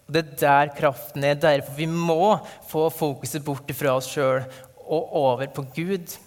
Og 0.07 0.13
Det 0.13 0.25
er 0.25 0.35
der 0.39 0.73
kraften 0.73 1.23
er. 1.23 1.33
Derfor 1.33 1.73
vi 1.77 1.85
må 1.85 2.37
få 2.67 2.89
fokuset 2.89 3.45
bort 3.45 3.71
fra 3.73 3.95
oss 3.95 4.05
sjøl 4.05 4.43
og 4.87 5.13
over 5.13 5.47
på 5.47 5.65
Gud, 5.75 6.17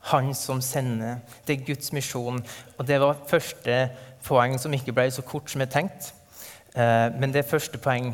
Han 0.00 0.34
som 0.34 0.60
sender. 0.60 1.16
Det 1.46 1.60
er 1.60 1.64
Guds 1.66 1.92
misjon. 1.92 2.44
Og 2.78 2.86
det 2.86 3.00
var 3.00 3.16
første 3.26 3.90
poeng 4.24 4.58
som 4.60 4.72
ikke 4.72 4.92
ble 4.92 5.10
så 5.10 5.22
kort 5.22 5.50
som 5.50 5.60
jeg 5.60 5.70
tenkte. 5.70 6.17
Eh, 6.78 7.08
men 7.18 7.34
det 7.34 7.42
er 7.42 7.50
første 7.50 7.78
poeng. 7.82 8.12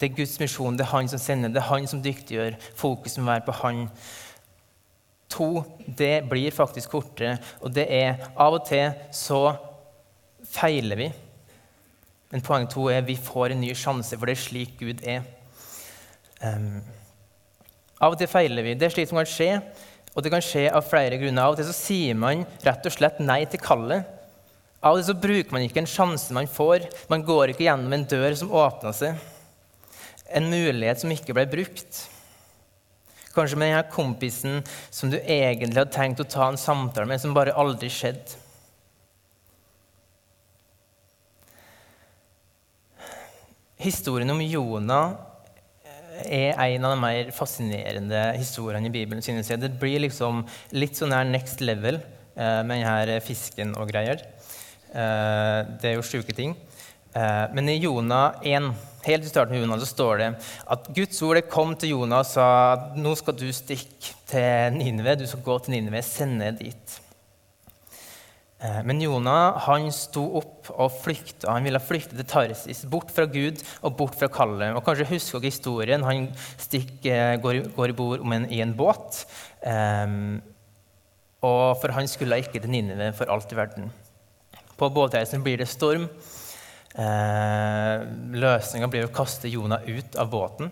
Det 0.00 0.10
er 0.10 0.16
Guds 0.18 0.36
misjon. 0.40 0.76
Det 0.76 0.84
er 0.84 0.92
Han 0.92 1.08
som 1.08 1.18
sender. 1.18 1.48
Det 1.48 1.62
er 1.62 1.70
Han 1.70 1.86
som 1.88 2.02
dyktiggjør. 2.02 2.58
Fokuset 2.76 3.22
må 3.22 3.32
være 3.32 3.46
på 3.46 3.52
Han. 3.62 3.88
To, 5.34 5.64
det 5.98 6.28
blir 6.30 6.50
faktisk 6.54 6.90
kortere, 6.90 7.38
og 7.60 7.72
det 7.74 7.86
er 7.90 8.20
av 8.38 8.54
og 8.54 8.66
til 8.68 8.92
så 9.10 9.56
feiler 10.46 11.00
vi. 11.00 11.08
Men 12.30 12.44
poeng 12.44 12.68
to 12.70 12.86
er 12.92 13.00
vi 13.02 13.16
får 13.16 13.54
en 13.54 13.60
ny 13.64 13.72
sjanse, 13.74 14.18
for 14.18 14.30
det 14.30 14.36
er 14.36 14.42
slik 14.44 14.76
Gud 14.78 15.02
er. 15.02 15.24
Um, 16.44 16.84
av 17.98 18.14
og 18.14 18.20
til 18.20 18.30
feiler 18.30 18.62
vi. 18.62 18.76
Det 18.78 18.86
er 18.86 18.94
slik 18.94 19.10
som 19.10 19.18
kan 19.18 19.30
skje, 19.32 19.50
og 20.14 20.22
det 20.22 20.30
kan 20.30 20.44
skje 20.44 20.68
av 20.70 20.86
flere 20.86 21.18
grunner. 21.18 21.42
Av 21.42 21.56
og 21.56 21.58
til 21.58 21.66
så 21.66 21.74
sier 21.80 22.14
man 22.18 22.44
rett 22.62 22.86
og 22.86 22.94
slett 22.94 23.18
nei 23.24 23.40
til 23.50 23.62
kallet. 23.64 24.13
Av 24.84 24.92
og 24.92 25.00
til 25.00 25.06
så 25.08 25.16
bruker 25.16 25.54
man 25.54 25.64
ikke 25.64 25.80
en 25.80 25.88
sjanse 25.88 26.34
man 26.36 26.48
får. 26.50 26.84
Man 27.08 27.24
går 27.24 27.54
ikke 27.54 27.64
gjennom 27.64 27.94
en 27.96 28.04
dør 28.08 28.34
som 28.36 28.52
åpner 28.52 28.92
seg. 28.96 29.22
En 30.28 30.50
mulighet 30.52 31.00
som 31.00 31.12
ikke 31.14 31.36
ble 31.36 31.46
brukt. 31.48 32.02
Kanskje 33.34 33.58
med 33.58 33.72
denne 33.72 33.84
kompisen 33.90 34.60
som 34.92 35.10
du 35.10 35.16
egentlig 35.18 35.80
hadde 35.80 35.94
tenkt 35.94 36.20
å 36.22 36.28
ta 36.28 36.50
en 36.50 36.60
samtale 36.60 37.08
med, 37.08 37.22
som 37.22 37.34
bare 37.34 37.56
aldri 37.56 37.88
skjedde. 37.90 38.42
Historien 43.84 44.30
om 44.32 44.40
Jonah 44.40 45.16
er 46.24 46.54
en 46.54 46.84
av 46.86 46.94
de 46.94 47.00
mer 47.02 47.32
fascinerende 47.34 48.20
historiene 48.38 48.88
i 48.88 48.94
Bibelen. 48.94 49.22
synes 49.22 49.50
jeg. 49.50 49.60
Det 49.60 49.72
blir 49.80 50.04
liksom 50.04 50.44
litt 50.72 50.96
sånn 50.96 51.12
her 51.12 51.24
next 51.24 51.60
level 51.60 51.98
eh, 52.36 52.62
med 52.62 52.84
denne 52.84 53.20
fisken 53.24 53.74
og 53.80 53.90
greier. 53.90 54.22
Eh, 54.94 55.60
det 55.82 55.90
er 55.90 55.96
jo 55.98 56.06
sjuke 56.06 56.34
ting. 56.36 56.54
Eh, 57.14 57.46
men 57.54 57.68
i 57.70 57.80
Jonah 57.82 58.40
1, 58.46 58.72
helt 59.04 59.26
i 59.26 59.30
starten 59.30 59.56
av 59.56 59.64
Jonah, 59.64 59.80
så 59.82 59.90
står 59.90 60.20
det 60.22 60.28
at 60.70 60.90
Guds 60.94 61.22
ord 61.26 61.40
kom 61.50 61.74
til 61.78 61.96
Jonah 61.96 62.22
og 62.22 62.30
sa 62.30 62.46
at 62.74 62.98
nå 62.98 63.14
skal 63.18 63.36
du 63.38 63.48
stikke 63.54 64.14
til 64.30 64.78
Ninive. 64.78 65.18
Du 65.18 65.26
skal 65.30 65.42
gå 65.46 65.58
til 65.64 65.76
Ninive, 65.76 66.02
sende 66.06 66.52
dit. 66.58 67.00
Eh, 68.64 68.80
men 68.86 69.02
Jonah 69.02 69.58
han 69.66 69.90
sto 69.92 70.24
opp 70.40 70.70
og 70.72 70.94
flykta. 71.02 71.50
Han 71.52 71.66
ville 71.66 71.82
flykte 71.82 72.16
til 72.16 72.28
Tarsis, 72.30 72.84
bort 72.90 73.10
fra 73.14 73.26
Gud 73.30 73.60
og 73.82 73.98
bort 73.98 74.16
fra 74.18 74.30
kallet. 74.32 74.72
Og 74.78 74.86
Kanskje 74.86 75.10
husker 75.10 75.42
dere 75.42 75.52
historien. 75.52 76.06
Han 76.06 76.30
stikk, 76.62 76.96
eh, 77.04 77.36
går, 77.42 77.60
i 77.90 77.98
bord 77.98 78.24
i 78.50 78.62
en 78.62 78.74
båt. 78.78 79.24
Um, 79.64 80.42
og 81.42 81.76
For 81.80 81.92
han 81.92 82.08
skulle 82.08 82.40
ikke 82.40 82.60
til 82.60 82.70
Ninive 82.70 83.12
for 83.12 83.30
alt 83.30 83.52
i 83.52 83.56
verden. 83.56 83.92
På 84.76 84.90
båtreisen 84.90 85.42
blir 85.42 85.58
det 85.60 85.68
storm. 85.70 86.08
Eh, 86.94 88.04
Løsninga 88.38 88.88
blir 88.90 89.06
å 89.06 89.12
kaste 89.14 89.50
Jonah 89.50 89.82
ut 89.86 90.16
av 90.16 90.30
båten. 90.30 90.70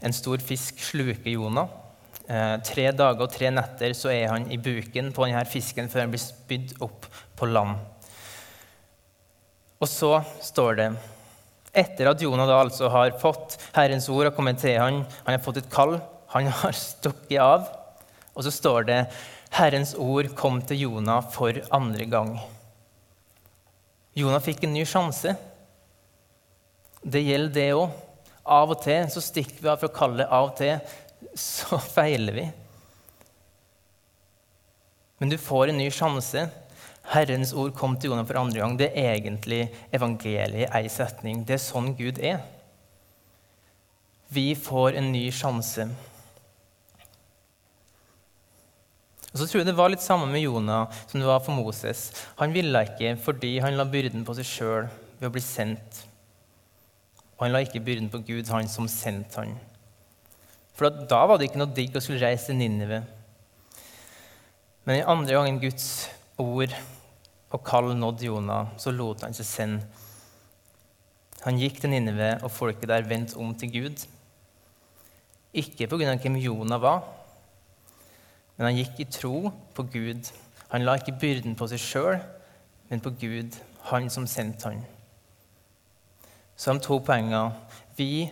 En 0.00 0.16
stor 0.16 0.40
fisk 0.44 0.80
sluker 0.80 1.30
Jonah. 1.30 1.68
Eh, 2.30 2.56
tre 2.64 2.90
dager 2.94 3.26
og 3.26 3.32
tre 3.32 3.50
netter 3.52 3.92
så 3.96 4.12
er 4.12 4.28
han 4.30 4.46
i 4.52 4.58
buken 4.60 5.10
på 5.12 5.26
denne 5.26 5.42
fisken 5.50 5.88
før 5.90 6.04
han 6.04 6.12
blir 6.12 6.22
spydd 6.22 6.76
opp 6.84 7.08
på 7.36 7.48
land. 7.50 7.80
Og 9.80 9.88
så 9.88 10.12
står 10.44 10.78
det 10.78 10.88
etter 11.72 12.10
at 12.10 12.22
Jonah 12.22 12.48
da 12.48 12.60
altså 12.60 12.90
har 12.92 13.16
fått 13.20 13.56
Herrens 13.74 14.08
ord 14.12 14.28
og 14.28 14.36
kommet 14.36 14.60
til 14.62 14.78
han, 14.78 15.02
han 15.24 15.36
har 15.36 15.42
fått 15.44 15.62
et 15.62 15.70
kall, 15.72 15.96
han 16.34 16.50
har 16.62 16.76
stukket 16.76 17.40
av, 17.42 17.68
og 18.34 18.46
så 18.46 18.52
står 18.54 18.88
det 18.88 19.00
Herrens 19.56 19.96
ord 19.98 20.30
kom 20.38 20.60
til 20.62 20.84
Jonah 20.84 21.24
for 21.34 21.56
andre 21.74 22.06
gang. 22.10 22.34
Jonah 24.18 24.42
fikk 24.42 24.64
en 24.66 24.74
ny 24.74 24.84
sjanse. 24.88 25.34
Det 27.00 27.22
gjelder 27.22 27.54
det 27.54 27.68
òg. 27.78 27.98
Av 28.50 28.72
og 28.72 28.80
til 28.82 29.06
så 29.12 29.22
stikker 29.22 29.62
vi 29.62 29.70
av 29.70 29.78
fra 29.82 29.90
kallet. 29.94 30.26
Av 30.26 30.50
og 30.50 30.56
til 30.58 30.80
så 31.38 31.78
feiler 31.96 32.36
vi. 32.36 32.46
Men 35.20 35.30
du 35.30 35.36
får 35.38 35.70
en 35.70 35.78
ny 35.78 35.90
sjanse. 35.92 36.46
Herrens 37.10 37.52
ord 37.56 37.74
kom 37.76 37.96
til 37.98 38.12
Jonah 38.12 38.26
for 38.26 38.38
andre 38.40 38.62
gang. 38.62 38.76
Det 38.78 38.90
er 38.94 39.14
egentlig 39.16 39.64
evangeliet 39.94 40.64
i 40.64 40.68
ei 40.80 40.88
setning. 40.92 41.44
Det 41.46 41.56
er 41.58 41.62
sånn 41.62 41.92
Gud 41.98 42.20
er. 42.22 42.40
Vi 44.30 44.52
får 44.54 44.98
en 44.98 45.10
ny 45.12 45.26
sjanse. 45.34 45.88
Og 49.30 49.38
så 49.38 49.46
tror 49.46 49.60
jeg 49.60 49.68
Det 49.70 49.76
var 49.78 49.92
litt 49.92 50.02
samme 50.02 50.26
med 50.30 50.42
Jonah 50.42 50.90
som 51.06 51.20
det 51.20 51.28
var 51.28 51.42
for 51.44 51.54
Moses. 51.54 52.10
Han 52.40 52.54
ville 52.54 52.84
ikke 52.86 53.14
fordi 53.22 53.58
han 53.62 53.78
la 53.78 53.86
byrden 53.86 54.26
på 54.26 54.34
seg 54.38 54.48
sjøl 54.48 54.88
ved 55.20 55.28
å 55.28 55.34
bli 55.34 55.42
sendt. 55.44 56.04
Og 57.38 57.46
han 57.46 57.54
la 57.54 57.62
ikke 57.64 57.82
byrden 57.84 58.10
på 58.12 58.22
Gud, 58.26 58.50
han 58.50 58.68
som 58.68 58.88
sendte 58.90 59.40
han. 59.40 59.54
For 60.76 60.88
da 60.88 61.20
var 61.28 61.38
det 61.38 61.50
ikke 61.50 61.60
noe 61.60 61.74
digg 61.76 61.96
å 61.96 62.02
skulle 62.02 62.24
reise 62.24 62.50
til 62.50 62.58
Ninive. 62.58 63.02
Men 64.84 64.98
den 64.98 65.10
andre 65.12 65.36
gangen 65.36 65.60
Guds 65.62 66.08
ord 66.40 66.74
og 67.50 67.64
kall 67.66 67.90
nådde 67.96 68.28
Jonah, 68.28 68.70
så 68.80 68.92
lot 68.94 69.24
han 69.26 69.34
seg 69.36 69.48
sende. 69.48 70.06
Han 71.44 71.58
gikk 71.60 71.80
til 71.80 71.92
Ninive, 71.92 72.34
og 72.44 72.52
folket 72.52 72.88
der 72.90 73.06
vendte 73.08 73.38
om 73.40 73.54
til 73.56 73.72
Gud. 73.72 74.04
Ikke 75.56 75.88
pga. 75.88 76.14
hvem 76.16 76.36
Jonah 76.36 76.80
var, 76.80 77.02
men 78.60 78.66
han 78.66 78.76
gikk 78.76 78.98
i 79.00 79.04
tro 79.08 79.50
på 79.72 79.82
Gud. 79.88 80.26
Han 80.68 80.82
la 80.84 80.98
ikke 81.00 81.14
byrden 81.16 81.54
på 81.56 81.64
seg 81.70 81.80
sjøl, 81.80 82.18
men 82.90 83.00
på 83.00 83.14
Gud, 83.16 83.54
han 83.88 84.10
som 84.12 84.26
sendte 84.28 84.68
han. 84.68 84.82
Så 86.60 86.74
de 86.76 86.82
to 86.84 86.98
poengene. 87.00 87.54
Vi 87.96 88.28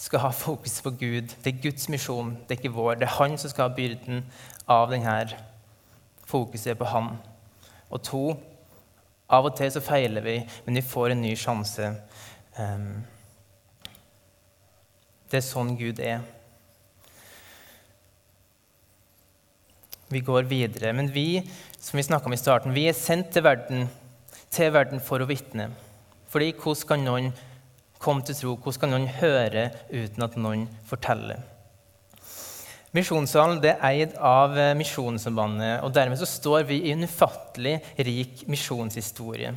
skal 0.00 0.22
ha 0.24 0.30
fokus 0.32 0.78
på 0.80 0.94
Gud. 0.96 1.34
Det 1.44 1.52
er 1.52 1.60
Guds 1.60 1.90
misjon, 1.92 2.30
det 2.48 2.56
er 2.56 2.62
ikke 2.62 2.72
vår. 2.72 2.94
Det 2.94 3.04
er 3.04 3.18
han 3.18 3.36
som 3.36 3.52
skal 3.52 3.68
ha 3.68 3.74
byrden 3.76 4.24
av 4.64 4.88
denne 4.94 5.18
fokuset 6.24 6.78
på 6.80 6.88
han. 6.88 7.10
Og 7.90 8.00
to, 8.02 8.22
av 9.28 9.44
og 9.44 9.58
til 9.60 9.74
så 9.76 9.84
feiler 9.84 10.24
vi, 10.24 10.38
men 10.64 10.80
vi 10.80 10.86
får 10.88 11.12
en 11.12 11.20
ny 11.20 11.34
sjanse. 11.36 11.90
Um, 12.56 13.04
det 15.28 15.42
er 15.42 15.44
sånn 15.44 15.76
Gud 15.76 16.00
er. 16.00 16.24
Vi 20.12 20.22
går 20.22 20.46
videre. 20.46 20.92
Men 20.94 21.10
vi 21.10 21.42
som 21.80 21.98
vi 21.98 22.06
om 22.14 22.32
i 22.32 22.38
starten, 22.38 22.74
vi 22.74 22.86
er 22.88 22.94
sendt 22.94 23.32
til 23.34 23.44
verden, 23.46 23.88
til 24.50 24.72
verden 24.72 25.02
for 25.02 25.22
å 25.22 25.28
vitne. 25.28 25.70
Fordi 26.30 26.52
hvordan 26.52 26.88
kan 26.88 27.04
noen 27.04 27.28
komme 28.02 28.24
til 28.26 28.38
tro? 28.38 28.56
Hvordan 28.56 28.80
kan 28.80 28.94
noen 28.94 29.12
høre 29.20 29.70
uten 29.90 30.26
at 30.26 30.36
noen 30.36 30.66
forteller? 30.88 31.44
Misjonssalen 32.96 33.58
er 33.66 33.82
eid 33.84 34.14
av 34.24 34.54
eh, 34.56 34.72
Misjonssambandet, 34.78 35.82
og 35.84 35.92
dermed 35.92 36.16
så 36.16 36.28
står 36.28 36.64
vi 36.70 36.78
i 36.86 36.94
en 36.94 37.04
ufattelig 37.04 37.74
rik 37.98 38.46
misjonshistorie. 38.48 39.50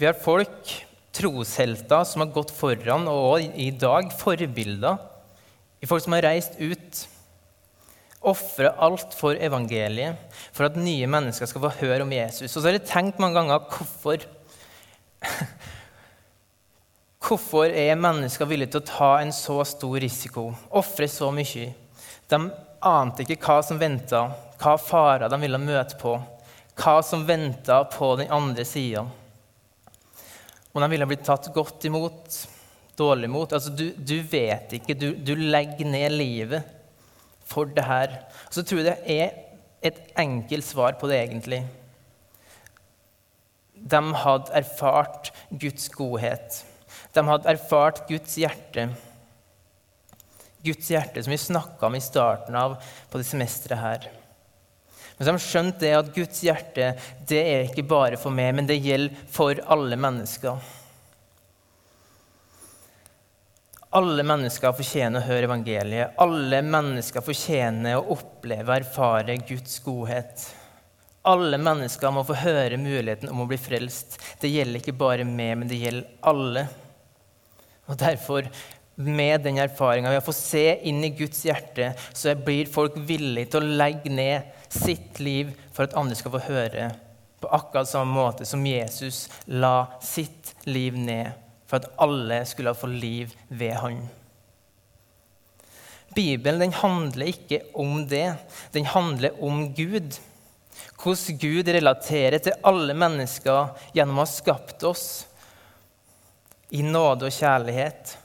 Vi 0.00 0.08
har 0.08 0.18
folk, 0.18 0.72
troshelter, 1.14 2.02
som 2.08 2.24
har 2.24 2.32
gått 2.34 2.50
foran, 2.54 3.06
og 3.06 3.44
i 3.54 3.70
dag 3.70 4.10
forbilder 4.18 4.98
i 5.80 5.88
folk 5.88 6.02
som 6.02 6.16
har 6.16 6.26
reist 6.26 6.58
ut. 6.58 7.04
Ofre 8.20 8.74
alt 8.76 9.14
for 9.16 9.38
evangeliet, 9.40 10.18
for 10.52 10.68
at 10.68 10.76
nye 10.76 11.06
mennesker 11.08 11.48
skal 11.48 11.62
få 11.64 11.70
høre 11.80 12.04
om 12.04 12.12
Jesus. 12.12 12.52
Og 12.52 12.58
så 12.58 12.66
har 12.68 12.76
jeg 12.76 12.88
tenkt 12.90 13.20
mange 13.22 13.38
ganger 13.40 13.64
hvorfor 13.70 14.26
Hvorfor 17.20 17.68
er 17.68 17.98
mennesker 18.00 18.48
villige 18.48 18.72
til 18.72 18.80
å 18.80 18.88
ta 18.88 19.10
en 19.20 19.32
så 19.36 19.58
stor 19.68 19.98
risiko, 20.00 20.46
ofre 20.72 21.04
så 21.10 21.28
mye? 21.34 21.66
De 22.32 22.38
ante 22.80 23.26
ikke 23.26 23.36
hva 23.44 23.58
som 23.62 23.78
venta, 23.78 24.22
hva 24.60 24.76
farer 24.80 25.28
de 25.28 25.38
ville 25.42 25.60
møte 25.60 25.98
på, 26.00 26.14
hva 26.80 26.94
som 27.04 27.26
venta 27.28 27.82
på 27.92 28.14
den 28.22 28.32
andre 28.32 28.64
sida. 28.64 29.04
Om 30.72 30.80
de 30.80 30.90
ville 30.92 31.08
blitt 31.10 31.26
tatt 31.26 31.50
godt 31.54 31.84
imot, 31.90 32.40
dårlig 32.96 33.28
imot. 33.28 33.52
Altså, 33.52 33.70
du, 33.74 33.90
du 33.96 34.16
vet 34.22 34.76
ikke. 34.78 34.94
Du, 34.94 35.10
du, 35.14 35.34
legger 35.36 35.88
ned 35.88 36.14
livet 36.14 36.79
for 37.50 37.70
det 37.74 37.84
her. 37.86 38.16
Og 38.46 38.56
så 38.56 38.64
tror 38.64 38.82
jeg 38.82 38.88
det 38.90 39.18
er 39.18 39.36
et 39.90 40.00
enkelt 40.20 40.66
svar 40.66 40.96
på 41.00 41.10
det, 41.10 41.20
egentlig. 41.24 41.64
De 43.74 44.00
hadde 44.22 44.52
erfart 44.60 45.32
Guds 45.50 45.88
godhet. 45.94 46.64
De 47.14 47.24
hadde 47.26 47.48
erfart 47.48 48.04
Guds 48.08 48.36
hjerte. 48.38 48.90
Guds 50.60 50.90
hjerte, 50.92 51.22
som 51.24 51.32
vi 51.32 51.40
snakka 51.40 51.88
om 51.88 51.96
i 51.96 52.02
starten 52.04 52.56
av 52.58 52.76
på 53.10 53.20
det 53.20 53.28
semesteret 53.28 53.80
her. 53.80 54.10
Men 55.16 55.24
så 55.24 55.32
har 55.32 55.38
de 55.38 55.44
skjønt 55.44 55.80
det 55.80 55.94
at 55.96 56.12
Guds 56.16 56.42
hjerte 56.44 56.92
det 57.28 57.40
er 57.40 57.66
ikke 57.66 57.88
bare 57.88 58.20
for 58.20 58.32
meg, 58.32 58.52
men 58.56 58.68
det 58.68 58.78
gjelder 58.80 59.16
for 59.32 59.58
alle 59.72 59.96
mennesker. 60.00 60.60
Alle 63.90 64.22
mennesker 64.22 64.70
fortjener 64.78 65.18
å 65.18 65.26
høre 65.26 65.48
evangeliet. 65.48 66.12
Alle 66.22 66.60
mennesker 66.62 67.24
fortjener 67.26 67.96
å 67.98 68.12
oppleve 68.14 68.68
og 68.68 68.76
erfare 68.76 69.34
Guds 69.48 69.80
godhet. 69.82 70.44
Alle 71.26 71.58
mennesker 71.58 72.14
må 72.14 72.22
få 72.28 72.36
høre 72.38 72.78
muligheten 72.78 73.32
om 73.32 73.42
å 73.42 73.48
bli 73.50 73.58
frelst. 73.58 74.14
Det 74.38 74.52
gjelder 74.52 74.78
ikke 74.78 74.94
bare 75.00 75.26
meg, 75.26 75.56
men 75.58 75.72
det 75.72 75.80
gjelder 75.82 76.06
alle. 76.30 76.64
Og 77.90 77.98
Derfor, 77.98 78.46
med 78.94 79.42
den 79.42 79.58
erfaringa 79.58 80.14
ved 80.14 80.22
å 80.22 80.28
få 80.28 80.36
se 80.38 80.64
inn 80.86 81.02
i 81.02 81.10
Guds 81.18 81.42
hjerte, 81.50 81.90
så 82.14 82.38
blir 82.38 82.70
folk 82.70 82.94
villige 82.94 83.56
til 83.56 83.64
å 83.64 83.76
legge 83.82 84.14
ned 84.14 84.54
sitt 84.70 85.18
liv 85.18 85.50
for 85.74 85.88
at 85.88 85.98
andre 85.98 86.14
skal 86.14 86.38
få 86.38 86.46
høre, 86.46 86.92
på 87.42 87.54
akkurat 87.58 87.90
samme 87.90 88.14
måte 88.14 88.46
som 88.46 88.62
Jesus 88.62 89.24
la 89.50 89.88
sitt 90.04 90.54
liv 90.70 90.94
ned 90.94 91.49
for 91.70 91.78
at 91.78 91.92
alle 92.02 92.42
skulle 92.50 92.74
få 92.74 92.90
liv 92.90 93.30
ved 93.48 93.76
Han. 93.78 94.00
Bibelen 96.14 96.60
den 96.64 96.72
handler 96.74 97.30
ikke 97.30 97.60
om 97.78 98.02
det. 98.10 98.34
Den 98.74 98.88
handler 98.90 99.36
om 99.42 99.68
Gud. 99.74 100.18
Hvordan 101.00 101.38
Gud 101.38 101.68
relaterer 101.68 102.42
til 102.42 102.58
alle 102.66 102.96
mennesker 102.98 103.70
gjennom 103.94 104.18
å 104.18 104.24
ha 104.24 104.30
skapt 104.30 104.82
oss 104.84 105.04
i 106.74 106.82
nåde 106.82 107.26
og 107.26 107.34
kjærlighet, 107.34 108.16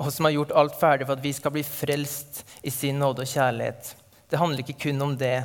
og 0.00 0.12
som 0.12 0.28
har 0.28 0.36
gjort 0.36 0.54
alt 0.56 0.76
ferdig 0.80 1.08
for 1.08 1.16
at 1.16 1.24
vi 1.24 1.32
skal 1.36 1.52
bli 1.54 1.64
frelst 1.66 2.44
i 2.64 2.72
sin 2.72 3.00
nåde 3.00 3.24
og 3.24 3.32
kjærlighet. 3.32 3.94
Det 4.30 4.38
handler 4.40 4.62
ikke 4.62 4.78
kun 4.86 5.02
om 5.04 5.16
det, 5.18 5.42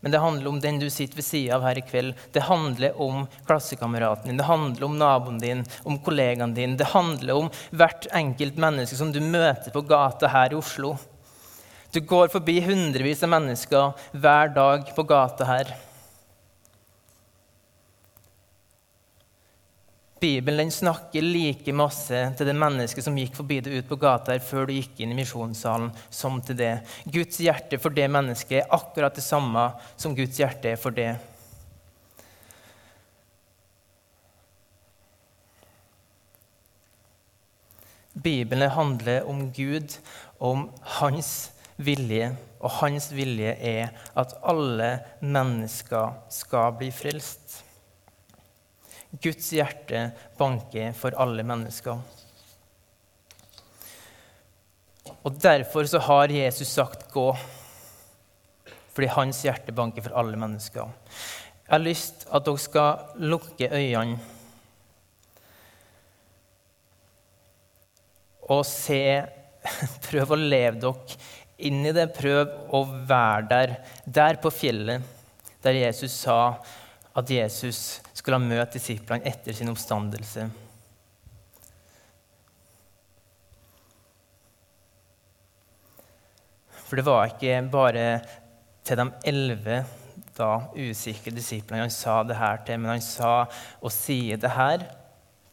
men 0.00 0.12
det 0.12 0.22
handler 0.22 0.48
om 0.48 0.60
den 0.60 0.78
du 0.80 0.88
sitter 0.90 1.20
ved 1.20 1.26
sida 1.26 1.56
av 1.58 1.64
her 1.66 1.78
i 1.78 1.84
kveld. 1.84 2.14
Det 2.32 2.46
handler 2.46 2.96
om 3.00 3.26
klassekameraten 3.46 4.30
din, 4.30 4.40
det 4.40 4.48
handler 4.48 4.86
om 4.86 4.96
naboen 4.98 5.38
din, 5.42 5.64
om 5.84 5.98
kollegaen 6.00 6.54
din. 6.56 6.76
Det 6.80 6.88
handler 6.94 7.36
om 7.36 7.50
hvert 7.70 8.08
enkelt 8.16 8.56
menneske 8.56 8.96
som 8.96 9.12
du 9.12 9.20
møter 9.20 9.74
på 9.74 9.84
gata 9.84 10.30
her 10.32 10.54
i 10.54 10.58
Oslo. 10.60 10.94
Du 11.92 12.00
går 12.00 12.30
forbi 12.32 12.60
hundrevis 12.64 13.24
av 13.26 13.32
mennesker 13.32 13.92
hver 14.16 14.52
dag 14.54 14.92
på 14.96 15.04
gata 15.04 15.44
her. 15.48 15.74
Bibelen 20.20 20.68
snakker 20.70 21.24
like 21.24 21.72
masse 21.72 22.18
til 22.36 22.48
det 22.50 22.54
mennesket 22.60 23.06
som 23.06 23.16
gikk 23.16 23.38
forbi 23.38 23.56
det 23.64 23.78
ut 23.78 23.86
på 23.88 23.96
gata 24.02 24.34
her 24.34 24.42
før 24.44 24.66
du 24.68 24.74
gikk 24.76 25.00
inn 25.00 25.14
i 25.14 25.16
misjonssalen, 25.16 25.88
som 26.12 26.36
til 26.44 26.58
det. 26.58 26.74
Guds 27.08 27.40
hjerte 27.40 27.78
for 27.80 27.96
det 27.96 28.04
mennesket 28.12 28.58
er 28.60 28.74
akkurat 28.76 29.16
det 29.16 29.24
samme 29.24 29.70
som 29.96 30.12
Guds 30.16 30.36
hjerte 30.36 30.74
er 30.74 30.80
for 30.80 30.92
det. 30.92 31.14
Bibelen 38.12 38.68
handler 38.76 39.24
om 39.24 39.46
Gud, 39.56 39.96
om 40.38 40.68
hans 41.00 41.50
vilje, 41.80 42.34
og 42.60 42.76
hans 42.82 43.08
vilje 43.16 43.56
er 43.56 43.96
at 44.20 44.36
alle 44.44 44.92
mennesker 45.24 46.12
skal 46.28 46.76
bli 46.76 46.92
frelst. 46.92 47.62
Guds 49.18 49.50
hjerte 49.52 50.10
banker 50.38 50.92
for 50.94 51.16
alle 51.18 51.42
mennesker. 51.46 51.98
Og 55.20 55.40
Derfor 55.42 55.88
så 55.90 55.98
har 55.98 56.32
Jesus 56.32 56.68
sagt 56.68 57.10
'gå', 57.12 57.36
fordi 58.94 59.06
hans 59.06 59.42
hjerte 59.42 59.72
banker 59.72 60.02
for 60.02 60.14
alle 60.14 60.36
mennesker. 60.36 60.88
Jeg 61.66 61.72
har 61.72 61.78
lyst 61.78 62.26
at 62.32 62.44
dere 62.44 62.58
skal 62.58 62.98
lukke 63.16 63.68
øynene 63.70 64.18
og 68.50 68.66
se 68.66 69.26
Prøv 70.08 70.32
å 70.32 70.38
leve 70.40 70.80
dere 70.80 71.18
inn 71.58 71.84
i 71.84 71.92
det. 71.92 72.06
Prøv 72.16 72.48
å 72.72 72.84
være 73.06 73.48
der, 73.50 73.74
der 74.06 74.38
på 74.40 74.50
fjellet, 74.50 75.02
der 75.62 75.76
Jesus 75.82 76.14
sa 76.22 76.56
at 77.14 77.30
Jesus 77.30 78.00
skulle 78.20 78.36
ha 78.36 78.44
møtt 78.44 78.76
disiplene 78.76 79.24
etter 79.28 79.56
sin 79.56 79.70
oppstandelse. 79.72 80.44
For 86.84 86.98
det 86.98 87.06
var 87.06 87.30
ikke 87.30 87.56
bare 87.70 88.06
til 88.84 88.98
de 88.98 89.06
elleve 89.30 89.82
da 90.34 90.48
usikre 90.74 91.32
disiplene 91.34 91.84
han 91.84 91.92
sa 91.94 92.20
det 92.26 92.38
her 92.38 92.62
til, 92.66 92.80
men 92.80 92.96
han 92.96 93.04
sa 93.04 93.44
og 93.80 93.92
sier 93.94 94.40
det 94.40 94.50
her 94.56 94.84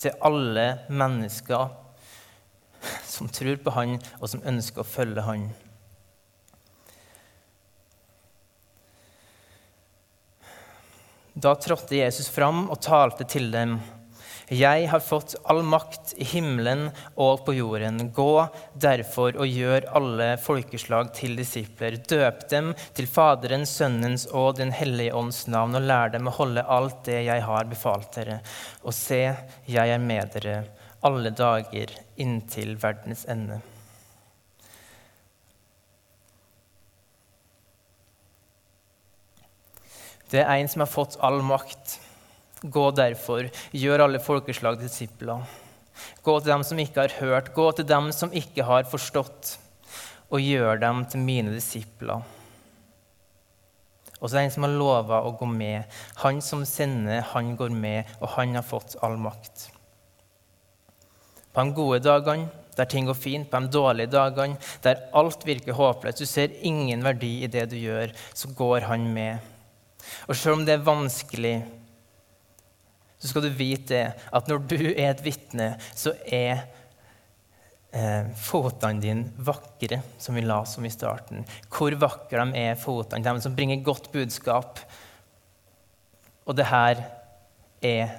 til 0.01 0.17
alle 0.25 0.65
mennesker 0.89 1.69
som 3.07 3.29
tror 3.33 3.57
på 3.63 3.73
han, 3.73 3.95
og 4.21 4.29
som 4.29 4.43
ønsker 4.45 4.83
å 4.83 4.87
følge 4.87 5.23
han. 5.25 5.47
Da 11.37 11.51
trådte 11.55 11.99
Jesus 11.99 12.31
fram 12.33 12.63
og 12.73 12.79
talte 12.81 13.25
til 13.29 13.51
dem. 13.53 13.75
Jeg 14.49 14.87
har 14.89 15.03
fått 15.05 15.35
all 15.45 15.59
makt 15.61 16.15
i 16.17 16.25
himmelen 16.25 16.87
og 17.13 17.43
på 17.45 17.53
jorden. 17.53 17.99
Gå 18.15 18.47
derfor 18.73 19.37
og 19.37 19.45
gjør 19.45 19.85
alle 19.99 20.31
folkeslag 20.41 21.11
til 21.13 21.37
disipler. 21.37 21.99
Døp 22.09 22.47
dem 22.49 22.71
til 22.97 23.11
Faderens, 23.11 23.75
Sønnens 23.77 24.25
og 24.31 24.55
Den 24.57 24.73
hellige 24.73 25.13
ånds 25.13 25.45
navn, 25.45 25.77
og 25.77 25.85
lær 25.85 26.09
dem 26.15 26.31
å 26.31 26.35
holde 26.39 26.65
alt 26.65 27.03
det 27.05 27.21
jeg 27.27 27.45
har 27.45 27.69
befalt 27.69 28.17
dere. 28.17 28.41
Og 28.81 28.95
se, 28.97 29.21
jeg 29.69 29.93
er 29.93 30.01
med 30.01 30.33
dere 30.39 30.61
alle 31.05 31.29
dager 31.37 31.93
inntil 32.17 32.79
verdens 32.81 33.27
ende. 33.29 33.61
Det 40.31 40.43
er 40.43 40.57
en 40.57 40.69
som 40.71 40.83
har 40.83 40.91
fått 40.91 41.17
all 41.23 41.39
makt. 41.45 41.99
Gå 42.63 42.89
derfor, 42.97 43.47
gjør 43.71 44.07
alle 44.07 44.19
folkeslag 44.23 44.79
disipler. 44.81 45.45
Gå 46.25 46.39
til 46.39 46.51
dem 46.51 46.65
som 46.67 46.79
ikke 46.81 47.05
har 47.05 47.15
hørt. 47.21 47.53
Gå 47.55 47.69
til 47.77 47.87
dem 47.87 48.09
som 48.15 48.33
ikke 48.35 48.65
har 48.67 48.87
forstått. 48.89 49.55
Og 50.27 50.43
gjør 50.43 50.81
dem 50.81 51.05
til 51.07 51.23
mine 51.23 51.53
disipler. 51.53 52.25
Og 54.17 54.25
så 54.25 54.35
er 54.35 54.39
det 54.41 54.45
en 54.47 54.55
som 54.55 54.65
har 54.65 54.75
lova 54.75 55.21
å 55.23 55.33
gå 55.37 55.47
med. 55.49 55.97
Han 56.23 56.41
som 56.41 56.65
sender, 56.67 57.21
han 57.33 57.53
går 57.57 57.73
med, 57.73 58.09
og 58.19 58.31
han 58.33 58.57
har 58.57 58.65
fått 58.65 58.97
all 59.05 59.17
makt. 59.21 59.67
På 61.53 61.63
de 61.63 61.73
gode 61.77 62.01
dagene, 62.05 62.49
der 62.77 62.89
ting 62.89 63.07
går 63.09 63.17
fint, 63.17 63.49
på 63.49 63.61
de 63.61 63.69
dårlige 63.73 64.11
dagene, 64.13 64.57
der 64.83 65.05
alt 65.17 65.45
virker 65.45 65.77
håpløst, 65.77 66.21
du 66.21 66.29
ser 66.29 66.53
ingen 66.65 67.05
verdi 67.05 67.39
i 67.45 67.49
det 67.49 67.63
du 67.71 67.77
gjør, 67.77 68.13
så 68.37 68.51
går 68.57 68.89
han 68.89 69.07
med. 69.13 69.53
Og 70.27 70.35
selv 70.35 70.59
om 70.59 70.65
det 70.67 70.77
er 70.77 70.87
vanskelig, 70.87 71.57
så 73.17 73.31
skal 73.31 73.47
du 73.47 73.53
vite 73.57 74.01
at 74.13 74.49
når 74.49 74.65
du 74.69 74.81
er 74.91 75.09
et 75.09 75.23
vitne, 75.25 75.71
så 75.97 76.13
er 76.23 76.67
eh, 77.91 78.29
fotene 78.37 79.01
dine 79.01 79.31
vakre, 79.47 80.03
som 80.21 80.37
vi 80.37 80.45
la 80.45 80.61
som 80.69 80.85
i 80.85 80.93
starten. 80.93 81.45
Hvor 81.73 81.97
vakre 81.97 82.45
de 82.45 82.63
er, 82.67 82.77
fotene, 82.79 83.25
de 83.25 83.43
som 83.43 83.57
bringer 83.57 83.81
godt 83.85 84.11
budskap. 84.13 84.83
Og 86.45 86.55
det 86.57 86.69
her 86.69 87.01
er 87.83 88.15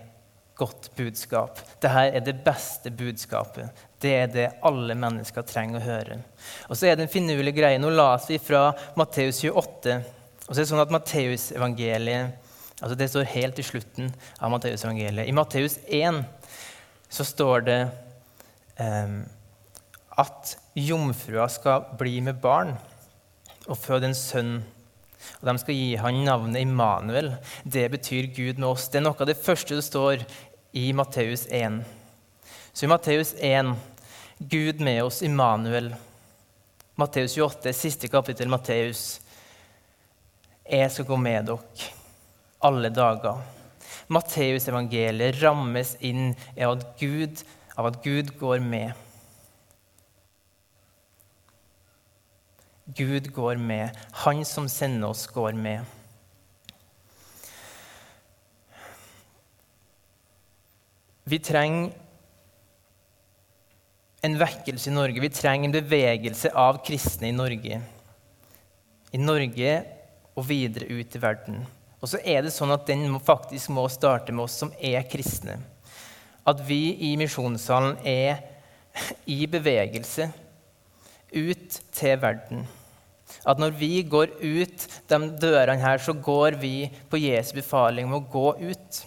godt 0.59 0.91
budskap. 0.99 1.61
Dette 1.79 2.05
er 2.11 2.25
det 2.25 2.35
beste 2.45 2.91
budskapet. 2.91 3.85
Det 4.03 4.15
er 4.15 4.31
det 4.31 4.49
alle 4.67 4.97
mennesker 4.99 5.47
trenger 5.47 5.79
å 5.79 5.87
høre. 5.87 6.19
Og 6.67 6.79
så 6.79 6.89
er 6.89 6.99
det 6.99 7.07
en 7.07 7.13
finurlig 7.13 7.55
greie. 7.57 7.79
Nå 7.79 7.93
las 7.95 8.27
vi 8.31 8.41
fra 8.43 8.73
Matteus 8.99 9.45
28. 9.47 10.01
Og 10.49 10.55
så 10.55 10.61
er 10.61 10.65
det 10.65 10.71
sånn 10.73 10.81
at 10.81 10.93
Matteusevangeliet 10.95 12.45
altså 12.79 12.95
Det 12.95 13.09
står 13.11 13.33
helt 13.33 13.59
i 13.59 13.67
slutten 13.67 14.13
av 14.39 14.53
Matteusevangeliet. 14.53 15.27
I 15.27 15.35
Matteus 15.35 15.79
1 15.85 16.23
så 17.11 17.25
står 17.27 17.65
det 17.67 17.79
um, 18.79 19.25
at 20.19 20.55
jomfrua 20.79 21.49
skal 21.51 21.89
bli 21.99 22.21
med 22.23 22.39
barn 22.43 22.77
og 23.67 23.79
føde 23.79 24.09
en 24.09 24.17
sønn. 24.17 24.61
Og 25.41 25.51
De 25.51 25.57
skal 25.59 25.75
gi 25.75 25.99
han 25.99 26.23
navnet 26.25 26.63
Immanuel. 26.63 27.33
Det 27.65 27.89
betyr 27.91 28.31
Gud 28.31 28.63
med 28.63 28.71
oss. 28.71 28.89
Det 28.89 29.03
er 29.03 29.09
noe 29.09 29.19
av 29.19 29.29
det 29.29 29.41
første 29.43 29.75
det 29.75 29.87
står 29.87 30.23
i 30.79 30.93
Matteus 30.95 31.49
1. 31.51 31.83
Så 32.73 32.87
i 32.87 32.93
Matteus 32.95 33.35
1 33.43 33.75
Gud 34.39 34.81
med 34.81 35.03
oss, 35.03 35.23
Immanuel. 35.27 35.91
Matteus 36.95 37.35
28, 37.35 37.73
siste 37.75 38.09
kapittel 38.11 38.49
Matteus. 38.49 39.19
Jeg 40.69 40.91
skal 40.93 41.07
gå 41.09 41.17
med 41.17 41.47
dere 41.49 41.93
alle 42.61 42.91
dager. 42.93 43.39
Matteusevangeliet 44.13 45.39
rammes 45.41 45.95
inn 46.05 46.35
av 46.61 46.75
at, 46.75 46.87
Gud, 47.01 47.41
av 47.73 47.89
at 47.89 48.01
Gud 48.05 48.35
går 48.41 48.61
med. 48.61 48.93
Gud 52.99 53.33
går 53.33 53.57
med. 53.57 53.97
Han 54.25 54.45
som 54.45 54.69
sender 54.69 55.09
oss, 55.09 55.27
går 55.33 55.57
med. 55.57 55.85
Vi 61.29 61.41
trenger 61.45 61.93
en 64.25 64.37
vekkelse 64.41 64.91
i 64.91 64.97
Norge. 64.97 65.21
Vi 65.21 65.33
trenger 65.33 65.69
en 65.69 65.81
bevegelse 65.81 66.53
av 66.53 66.81
kristne 66.85 67.29
i 67.29 67.37
Norge. 67.37 67.81
I 69.13 69.21
Norge 69.21 69.77
og 70.39 70.47
videre 70.47 70.87
ut 70.87 71.17
i 71.17 71.23
verden. 71.23 71.65
Og 71.99 72.13
så 72.13 72.21
er 72.23 72.45
det 72.45 72.55
sånn 72.55 72.71
at 72.71 72.87
den 72.87 73.11
faktisk 73.25 73.73
må 73.75 73.89
starte 73.91 74.35
med 74.35 74.47
oss 74.47 74.61
som 74.63 74.71
er 74.79 75.03
kristne. 75.11 75.59
At 76.47 76.63
vi 76.65 76.95
i 77.11 77.15
misjonssalen 77.19 77.99
er 78.07 78.45
i 79.37 79.43
bevegelse 79.51 80.31
ut 81.35 81.81
til 81.93 82.21
verden. 82.23 82.67
At 83.45 83.61
når 83.61 83.75
vi 83.77 84.01
går 84.09 84.39
ut 84.41 84.87
de 85.11 85.19
dørene 85.43 85.83
her, 85.83 86.01
så 86.01 86.15
går 86.15 86.57
vi 86.63 86.89
på 87.11 87.21
Jesu 87.21 87.53
befaling 87.59 88.09
om 88.09 88.17
å 88.19 88.25
gå 88.33 88.49
ut. 88.71 89.01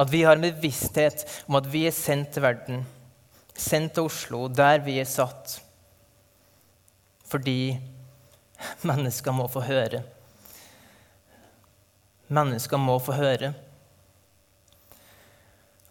At 0.00 0.08
vi 0.08 0.22
har 0.24 0.38
en 0.38 0.46
bevissthet 0.46 1.26
om 1.46 1.58
at 1.60 1.68
vi 1.68 1.84
er 1.88 1.96
sendt 1.96 2.32
til 2.32 2.46
verden, 2.46 2.86
sendt 3.52 3.92
til 3.98 4.08
Oslo, 4.08 4.46
der 4.48 4.80
vi 4.86 4.96
er 5.02 5.08
satt. 5.08 5.58
Fordi 7.28 7.74
mennesker 8.88 9.34
må 9.34 9.48
få 9.50 9.62
høre. 9.66 10.02
Mennesker 12.32 12.80
må 12.80 12.96
få 13.02 13.16
høre. 13.16 13.52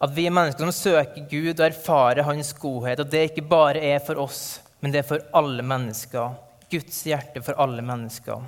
At 0.02 0.14
vi 0.16 0.26
er 0.26 0.34
mennesker 0.34 0.66
som 0.66 0.74
søker 0.74 1.28
Gud 1.30 1.54
og 1.54 1.66
erfarer 1.68 2.26
Hans 2.26 2.54
godhet. 2.58 3.04
Og 3.04 3.12
det 3.12 3.28
ikke 3.30 3.46
bare 3.46 3.84
er 3.92 4.00
for 4.02 4.22
oss, 4.24 4.62
men 4.82 4.94
det 4.94 5.04
er 5.04 5.10
for 5.12 5.28
alle 5.38 5.66
mennesker. 5.66 6.34
Guds 6.72 7.04
hjerte 7.06 7.44
for 7.46 7.60
alle 7.62 7.84
mennesker. 7.86 8.42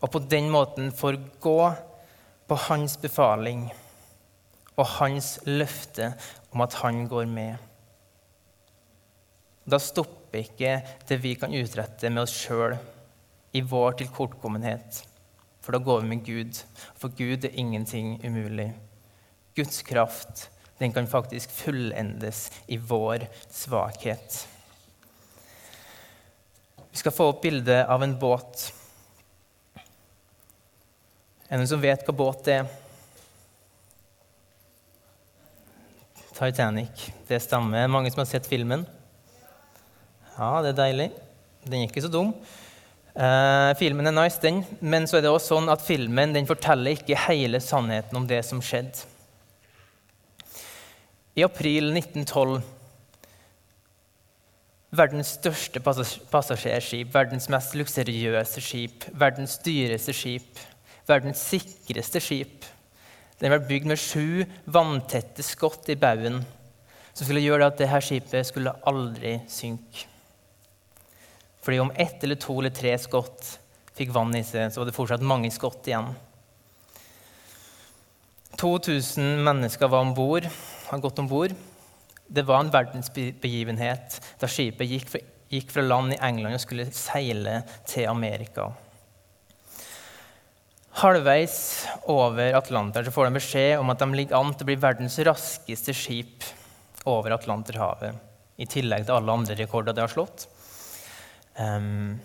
Og 0.00 0.10
på 0.10 0.22
den 0.32 0.48
måten 0.50 0.90
får 0.96 1.20
gå 1.42 1.60
på 2.50 2.58
Hans 2.66 2.96
befaling 2.98 3.68
og 4.80 4.86
hans 4.96 5.34
løfte 5.44 6.12
om 6.54 6.62
at 6.64 6.76
han 6.80 7.04
går 7.08 7.26
med. 7.28 7.56
Da 9.68 9.78
stopper 9.78 10.40
ikke 10.40 10.78
det 11.08 11.18
vi 11.20 11.34
kan 11.38 11.54
utrette 11.54 12.10
med 12.10 12.24
oss 12.24 12.34
sjøl 12.46 12.78
i 13.52 13.60
vår 13.60 13.92
tilkortkommenhet. 14.00 15.02
For 15.60 15.74
da 15.74 15.82
går 15.82 16.00
vi 16.00 16.08
med 16.08 16.24
Gud. 16.24 16.62
For 16.96 17.12
Gud 17.16 17.44
er 17.44 17.58
ingenting 17.58 18.16
umulig. 18.24 18.72
Guds 19.54 19.82
kraft 19.82 20.48
den 20.80 20.92
kan 20.92 21.06
faktisk 21.06 21.50
fullendes 21.52 22.46
i 22.66 22.76
vår 22.76 23.26
svakhet. 23.50 24.46
Vi 26.90 26.96
skal 26.96 27.12
få 27.12 27.26
opp 27.30 27.42
bildet 27.42 27.84
av 27.86 28.02
en 28.02 28.16
båt. 28.18 28.70
Er 31.50 31.52
det 31.52 31.60
noen 31.60 31.68
som 31.68 31.82
vet 31.82 32.06
hva 32.06 32.14
båt 32.16 32.46
det 32.46 32.56
er? 32.62 32.70
Titanic. 36.40 37.10
Det 37.28 37.42
stemmer. 37.44 37.84
Mange 37.92 38.08
som 38.14 38.22
har 38.22 38.30
sett 38.30 38.48
filmen? 38.48 38.86
Ja, 40.38 40.62
det 40.64 40.72
er 40.72 40.80
deilig. 40.80 41.10
Den 41.66 41.82
er 41.82 41.90
ikke 41.90 42.06
så 42.06 42.08
dum. 42.08 42.32
Eh, 43.14 43.70
filmen 43.78 44.06
er 44.06 44.14
nice, 44.14 44.38
den, 44.42 44.62
men 44.80 45.08
så 45.10 45.18
er 45.18 45.24
det 45.24 45.32
også 45.32 45.56
sånn 45.56 45.70
at 45.72 45.82
filmen 45.82 46.34
den 46.36 46.48
forteller 46.48 46.94
ikke 46.94 47.18
hele 47.26 47.60
sannheten 47.62 48.20
om 48.20 48.28
det 48.30 48.42
som 48.46 48.62
skjedde. 48.62 49.06
I 51.38 51.46
april 51.46 51.92
1912 51.94 52.60
Verdens 54.90 55.36
største 55.36 55.78
passasjerskip, 55.78 57.12
verdens 57.14 57.44
mest 57.52 57.76
luksuriøse 57.78 58.58
skip, 58.58 59.04
verdens 59.14 59.54
dyreste 59.62 60.10
skip, 60.10 60.58
verdens 61.06 61.44
sikreste 61.46 62.18
skip 62.18 62.66
den 63.40 63.54
ble 63.54 63.60
bygd 63.64 63.88
med 63.88 64.00
sju 64.00 64.42
vanntette 64.68 65.44
skott 65.44 65.88
i 65.88 65.96
baugen 65.98 66.42
som 67.14 67.24
skulle 67.24 67.42
gjøre 67.42 67.70
at 67.70 67.78
dette 67.80 68.00
skipet 68.04 68.46
skulle 68.46 68.74
aldri 68.86 69.38
synke. 69.48 70.04
Fordi 71.60 71.80
om 71.80 71.92
ett 71.94 72.24
eller 72.24 72.40
to 72.40 72.58
eller 72.60 72.72
tre 72.74 72.96
skott 72.98 73.58
fikk 73.96 74.12
vann 74.14 74.34
i 74.36 74.44
seg, 74.46 74.72
så 74.72 74.80
var 74.80 74.88
det 74.88 74.96
fortsatt 74.96 75.24
mange 75.24 75.50
skott 75.52 75.88
igjen. 75.88 76.12
2000 78.60 79.42
mennesker 79.44 79.88
var 79.88 80.04
om 80.04 80.14
bord, 80.16 80.46
har 80.88 81.02
gått 81.04 81.18
om 81.20 81.28
bord. 81.28 81.54
Det 82.26 82.44
var 82.46 82.60
en 82.60 82.72
verdensbegivenhet 82.72 84.20
da 84.40 84.48
skipet 84.48 84.88
gikk 84.88 85.08
fra, 85.14 85.20
gikk 85.50 85.72
fra 85.74 85.84
land 85.84 86.14
i 86.14 86.20
England 86.22 86.58
og 86.58 86.62
skulle 86.62 86.88
seile 86.94 87.62
til 87.88 88.08
Amerika. 88.10 88.68
Halvveis 91.00 91.56
over 92.10 92.56
Atlanteren 92.58 93.14
får 93.14 93.28
de 93.28 93.38
beskjed 93.38 93.80
om 93.80 93.92
at 93.92 94.02
de 94.02 94.08
ligger 94.12 94.36
an 94.36 94.52
til 94.52 94.66
å 94.66 94.68
bli 94.68 94.80
verdens 94.82 95.16
raskeste 95.24 95.94
skip 95.96 96.44
over 97.08 97.32
Atlanterhavet. 97.38 98.18
I 98.60 98.68
tillegg 98.68 99.06
til 99.06 99.16
alle 99.16 99.36
andre 99.40 99.56
rekorder 99.56 99.96
de 99.96 100.04
har 100.04 100.12
slått. 100.12 100.49
Um, 101.58 102.20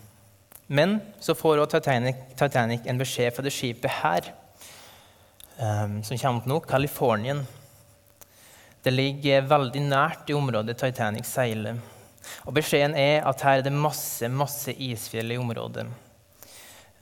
men 0.67 0.99
så 1.21 1.35
får 1.37 1.61
også 1.61 1.79
Titanic, 1.79 2.21
Titanic, 2.37 2.85
en 2.85 2.99
beskjed 2.99 3.33
fra 3.35 3.45
det 3.45 3.53
skipet 3.53 3.99
her, 4.01 4.31
um, 5.59 5.99
som 6.05 6.17
kommer 6.17 6.49
nå, 6.49 6.59
Californien. 6.65 7.43
Det 8.85 8.93
ligger 8.93 9.45
veldig 9.49 9.83
nært 9.85 10.29
i 10.29 10.37
området 10.37 10.77
Titanic 10.77 11.29
seiler. 11.29 11.77
Og 12.45 12.55
Beskjeden 12.57 12.95
er 12.97 13.25
at 13.29 13.41
her 13.45 13.59
er 13.59 13.65
det 13.65 13.73
masse, 13.73 14.29
masse 14.29 14.73
isfjell 14.73 15.35
i 15.35 15.39
området. 15.41 15.85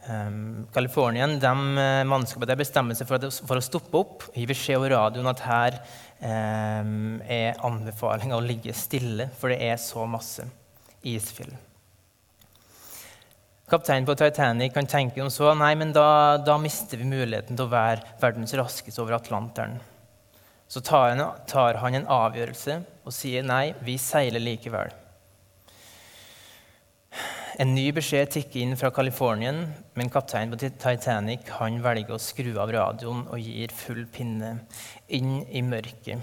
Um, 0.03 0.65
Californien 0.75 1.37
de 1.39 1.51
uh, 1.51 2.03
mannskapet 2.03 2.49
der 2.51 2.59
bestemmer 2.59 2.97
seg 2.99 3.07
for, 3.07 3.23
for, 3.47 3.59
å 3.59 3.63
stoppe 3.63 3.99
opp. 4.01 4.25
Gi 4.35 4.47
beskjed 4.49 4.81
over 4.81 4.97
radioen 4.97 5.31
at 5.31 5.43
her 5.47 5.77
um, 6.19 7.21
er 7.23 7.61
anbefalinga 7.63 8.35
å 8.35 8.43
ligge 8.43 8.75
stille, 8.75 9.29
for 9.39 9.53
det 9.53 9.61
er 9.63 9.79
så 9.79 10.03
masse 10.03 10.43
isfjell. 11.07 11.55
Kapteinen 13.71 14.05
på 14.05 14.15
Titanic 14.19 14.73
kan 14.75 14.87
tenke 14.87 15.21
om 15.23 15.29
så, 15.31 15.53
nei, 15.55 15.71
men 15.79 15.93
da, 15.95 16.35
da, 16.43 16.57
mister 16.59 16.99
vi 16.99 17.07
muligheten 17.07 17.55
til 17.55 17.63
å 17.63 17.71
være 17.71 18.17
verdens 18.19 18.53
raskeste 18.59 18.99
over 19.01 19.15
Atlanteren. 19.15 19.79
så 20.67 20.81
tar 20.81 21.13
han, 21.13 21.21
tar 21.47 21.77
han 21.79 21.95
en 21.95 22.07
avgjørelse 22.09 22.75
og 23.05 23.13
sier 23.13 23.43
nei, 23.45 23.73
vi 23.85 23.97
seiler 24.01 24.41
likevel. 24.41 24.91
En 27.61 27.75
ny 27.75 27.91
beskjed 27.93 28.31
tikker 28.33 28.63
inn 28.63 28.77
fra 28.79 28.89
Californien, 28.91 29.67
men 29.93 30.09
kapteinen 30.09 30.55
på 30.55 30.71
Titanic 30.81 31.51
han 31.59 31.77
velger 31.85 32.15
å 32.15 32.21
skru 32.21 32.55
av 32.57 32.71
radioen 32.73 33.27
og 33.27 33.39
gir 33.39 33.71
full 33.77 34.07
pinne 34.09 34.55
inn 35.07 35.43
i 35.53 35.61
mørket. 35.61 36.19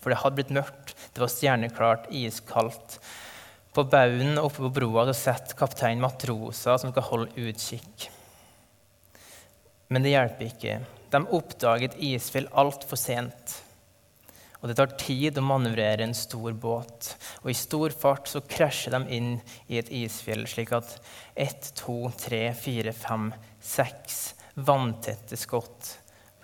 For 0.00 0.14
det 0.14 0.20
hadde 0.22 0.38
blitt 0.38 0.54
mørkt, 0.54 0.94
det 1.12 1.20
var 1.20 1.32
stjerneklart, 1.32 2.06
iskaldt. 2.14 3.00
På 3.80 3.84
baugen 3.88 4.36
oppe 4.36 4.60
på 4.60 4.68
broa 4.76 5.06
sett 5.16 5.54
kaptein 5.56 6.02
matroser 6.02 6.76
som 6.76 6.90
skal 6.90 7.04
holde 7.06 7.46
utkikk. 7.48 8.02
Men 9.88 10.04
det 10.04 10.10
hjelper 10.12 10.48
ikke. 10.50 10.74
De 11.08 11.20
oppdager 11.38 11.86
et 11.86 11.94
isfjell 12.10 12.50
altfor 12.60 13.00
sent. 13.00 13.54
Og 14.60 14.68
det 14.68 14.74
tar 14.76 14.92
tid 15.00 15.40
å 15.40 15.44
manøvrere 15.48 16.04
en 16.04 16.12
stor 16.12 16.52
båt. 16.60 17.08
Og 17.40 17.48
i 17.54 17.56
stor 17.56 17.94
fart 17.96 18.28
så 18.28 18.42
krasjer 18.44 18.92
de 18.98 19.16
inn 19.16 19.30
i 19.72 19.78
et 19.80 19.88
isfjell, 20.02 20.44
slik 20.44 20.74
at 20.76 20.92
ett, 21.32 21.70
to, 21.80 22.10
tre, 22.20 22.42
fire, 22.52 22.92
fem, 22.92 23.30
seks 23.64 24.18
vanntette 24.60 25.38
skott 25.40 25.94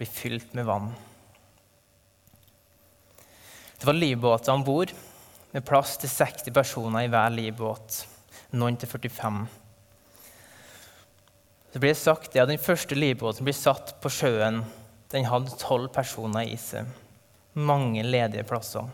blir 0.00 0.08
fylt 0.08 0.56
med 0.56 0.64
vann. 0.70 0.88
Det 3.76 3.84
var 3.84 4.00
livbåter 4.00 4.56
om 4.56 4.64
bord, 4.64 4.96
med 5.56 5.64
plass 5.64 5.94
til 5.96 6.10
60 6.12 6.52
personer 6.52 7.06
i 7.06 7.08
hver 7.08 7.32
livbåt. 7.32 8.02
Noen 8.60 8.76
til 8.76 8.90
45. 8.92 9.38
Det 11.72 11.80
blir 11.80 11.96
sagt 11.96 12.36
at 12.36 12.50
Den 12.50 12.60
første 12.60 12.94
livbåten 12.94 13.46
blir 13.46 13.56
satt 13.56 13.94
på 14.02 14.12
sjøen. 14.12 14.60
Den 15.08 15.24
hadde 15.24 15.56
tolv 15.56 15.88
personer 15.94 16.44
i 16.44 16.58
seg. 16.60 16.90
Mange 17.56 18.04
ledige 18.04 18.44
plasser. 18.44 18.84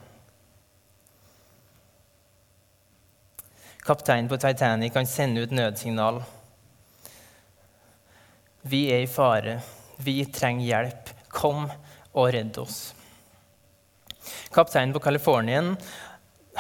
Kapteinen 3.83 4.31
på 4.31 4.39
Titanic 4.39 4.95
kan 4.95 5.11
sende 5.11 5.43
ut 5.43 5.51
nødsignal. 5.51 6.23
Vi 8.63 8.85
er 8.95 9.03
i 9.03 9.11
fare. 9.11 9.59
Vi 9.99 10.21
trenger 10.31 10.69
hjelp. 10.69 11.11
Kom 11.27 11.67
og 12.13 12.31
redd 12.31 12.63
oss. 12.63 12.93
Kapteinen 14.55 14.95
på 14.95 15.03
Californien 15.03 15.75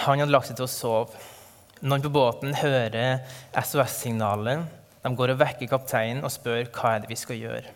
han 0.02 0.22
hadde 0.22 0.32
lagt 0.34 0.50
seg 0.50 0.58
til 0.58 0.66
å 0.66 0.70
sove. 0.70 1.22
Noen 1.82 2.02
på 2.04 2.12
båten 2.14 2.54
hører 2.54 3.22
SOS-signalet. 3.58 4.66
De 5.02 5.10
går 5.18 5.32
og 5.34 5.40
vekker 5.40 5.70
kapteinen 5.70 6.22
og 6.22 6.30
spør 6.30 6.68
hva 6.70 6.94
er 6.94 7.02
det 7.02 7.10
vi 7.10 7.18
skal 7.18 7.40
gjøre. 7.40 7.72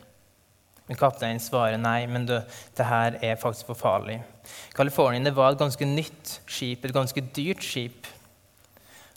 Men 0.87 0.99
kapteinen 1.01 1.43
svarer 1.43 1.81
nei, 1.83 2.05
men 2.07 2.29
det, 2.29 2.45
det 2.79 2.87
her 2.87 3.17
er 3.19 3.41
faktisk 3.41 3.73
for 3.73 3.79
farlig. 3.79 4.21
Californien 4.77 5.27
var 5.35 5.53
et 5.53 5.63
ganske 5.63 5.89
nytt 5.89 6.37
skip, 6.47 6.87
et 6.87 6.95
ganske 6.95 7.25
dyrt 7.35 7.67
skip. 7.67 8.07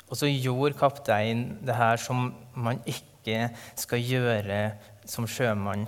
Og 0.09 0.17
så 0.17 0.29
gjorde 0.31 0.79
kapteinen 0.79 1.59
det 1.65 1.77
her 1.77 2.01
som 2.01 2.31
man 2.57 2.81
ikke 2.89 3.51
skal 3.77 4.01
gjøre 4.01 4.63
som 5.05 5.29
sjømann. 5.29 5.85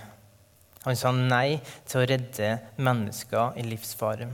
Han 0.86 0.98
sa 0.98 1.10
nei 1.14 1.58
til 1.90 2.04
å 2.04 2.08
redde 2.10 2.54
mennesker 2.78 3.58
i 3.58 3.66
livsfare. 3.66 4.30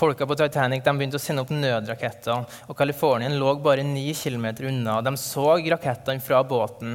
Folka 0.00 0.24
på 0.26 0.32
Titanic 0.32 0.80
begynte 0.80 1.18
å 1.18 1.20
sende 1.20 1.42
opp 1.44 1.50
nødraketter, 1.52 2.46
og 2.72 2.76
Californien 2.78 3.34
lå 3.36 3.50
bare 3.60 3.82
ni 3.84 4.14
km 4.16 4.46
unna. 4.70 4.94
De 5.04 5.12
så 5.20 5.58
rakettene 5.74 6.24
fra 6.24 6.38
båten. 6.40 6.94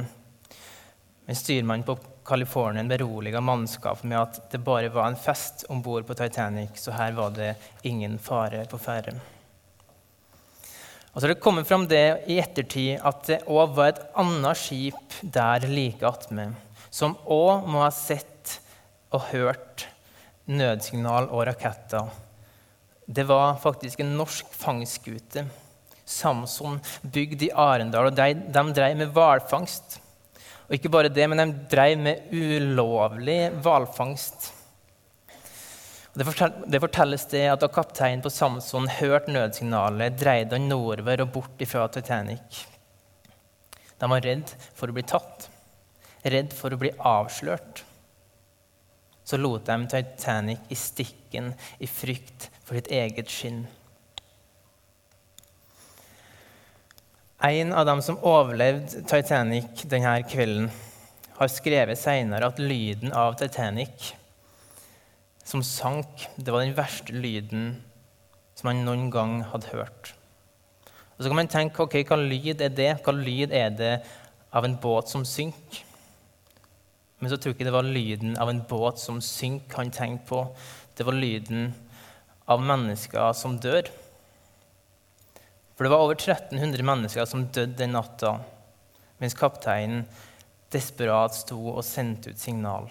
Men 1.28 1.38
styrmannen 1.38 1.86
på 1.86 1.94
Californien 2.26 2.90
beroliga 2.90 3.38
mannskapet 3.38 4.08
med 4.10 4.18
at 4.18 4.40
det 4.50 4.58
bare 4.58 4.90
var 4.90 5.06
en 5.06 5.20
fest 5.22 5.62
om 5.70 5.84
bord 5.86 6.08
på 6.08 6.18
Titanic, 6.18 6.82
så 6.82 6.96
her 6.98 7.14
var 7.14 7.30
det 7.38 7.52
ingen 7.86 8.18
fare 8.18 8.64
på 8.66 8.82
ferde. 8.88 9.14
Og 11.12 11.20
så 11.20 11.28
har 11.28 11.36
det 11.36 11.40
kommet 11.46 11.70
fram 11.70 11.86
det 11.86 12.04
i 12.26 12.40
ettertid 12.42 13.06
at 13.06 13.22
det 13.30 13.40
òg 13.46 13.78
var 13.78 13.94
et 13.94 14.04
annet 14.18 14.58
skip 14.58 15.22
der 15.22 15.70
like 15.70 16.02
attmed, 16.02 16.58
som 16.90 17.14
òg 17.22 17.70
må 17.70 17.86
ha 17.86 17.94
sett 17.94 18.58
og 19.14 19.30
hørt 19.30 19.86
nødsignal 20.50 21.30
og 21.30 21.46
raketter 21.54 22.25
det 23.06 23.24
var 23.24 23.56
faktisk 23.62 24.00
en 24.00 24.16
norsk 24.18 24.50
fangstskute. 24.50 25.46
Samson, 26.06 26.80
bygd 27.02 27.42
i 27.46 27.52
Arendal. 27.54 28.10
og 28.10 28.16
De, 28.18 28.34
de 28.34 28.64
drev 28.74 28.98
med 28.98 29.14
hvalfangst. 29.14 30.00
Og 30.66 30.74
ikke 30.74 30.90
bare 30.90 31.10
det, 31.10 31.26
men 31.30 31.42
de 31.42 31.66
drev 31.70 31.98
med 32.02 32.30
ulovlig 32.34 33.38
hvalfangst. 33.62 34.52
Det, 36.16 36.80
fortelles 36.80 37.26
det 37.30 37.42
at 37.52 37.60
da 37.60 37.68
kapteinen 37.70 38.22
på 38.24 38.32
Samson 38.32 38.88
hørte 38.88 39.34
nødsignalet, 39.34 40.16
dreide 40.18 40.56
han 40.56 40.70
nordover 40.70 41.22
og 41.26 41.34
bort 41.34 41.66
fra 41.68 41.86
Titanic. 41.92 42.64
De 44.00 44.08
var 44.10 44.24
redd 44.24 44.50
for 44.74 44.90
å 44.90 44.96
bli 44.96 45.04
tatt, 45.06 45.46
redd 46.24 46.56
for 46.56 46.72
å 46.72 46.80
bli 46.80 46.90
avslørt. 46.96 47.84
Så 49.26 49.38
lot 49.38 49.66
de 49.68 49.76
Titanic 49.92 50.72
i 50.72 50.78
stikken 50.78 51.52
i 51.82 51.90
frykt 51.90 52.48
for 52.66 52.74
ditt 52.74 52.90
eget 52.90 53.30
skinn. 53.30 53.64
En 57.46 57.72
av 57.76 57.86
dem 57.86 58.02
som 58.02 58.18
overlevde 58.26 59.04
Titanic 59.06 59.84
denne 59.86 60.18
kvelden, 60.26 60.70
har 61.36 61.50
skrevet 61.52 62.00
senere 62.00 62.48
at 62.48 62.58
lyden 62.58 63.12
av 63.12 63.36
Titanic 63.36 64.14
som 65.46 65.62
sank, 65.62 66.24
det 66.36 66.50
var 66.50 66.64
den 66.64 66.74
verste 66.74 67.12
lyden 67.12 67.74
som 68.56 68.70
han 68.72 68.86
noen 68.86 69.10
gang 69.14 69.42
hadde 69.52 69.70
hørt. 69.74 70.14
Og 71.16 71.22
Så 71.22 71.28
kan 71.28 71.36
man 71.36 71.52
tenke 71.52 71.84
ok, 71.84 72.00
hva 72.08 72.16
lyd 72.18 72.60
er 72.64 72.72
det? 72.72 72.90
Hva 73.04 73.12
lyd 73.14 73.52
er 73.52 73.70
det 73.70 73.92
av 74.52 74.64
en 74.64 74.78
båt 74.80 75.12
som 75.12 75.24
synker? 75.24 75.84
Men 77.20 77.30
så 77.30 77.36
tror 77.36 77.52
jeg 77.52 77.60
ikke 77.60 77.68
det 77.68 77.76
var 77.76 77.86
lyden 77.86 78.36
av 78.40 78.50
en 78.50 78.64
båt 78.68 78.98
som 79.00 79.20
synker 79.24 79.76
han 79.80 79.92
tenkte 79.92 80.28
på. 80.28 80.42
Det 80.96 81.06
var 81.06 81.16
lyden 81.16 81.70
av 82.46 82.62
mennesker 82.62 83.32
som 83.36 83.56
dør. 83.62 83.88
For 85.76 85.84
det 85.84 85.92
var 85.92 86.04
over 86.04 86.16
1300 86.16 86.86
mennesker 86.86 87.26
som 87.28 87.48
døde 87.52 87.76
den 87.78 87.92
natta, 87.96 88.38
mens 89.20 89.36
kapteinen 89.36 90.06
desperat 90.72 91.36
sto 91.36 91.58
og 91.74 91.84
sendte 91.86 92.32
ut 92.32 92.40
signal. 92.40 92.88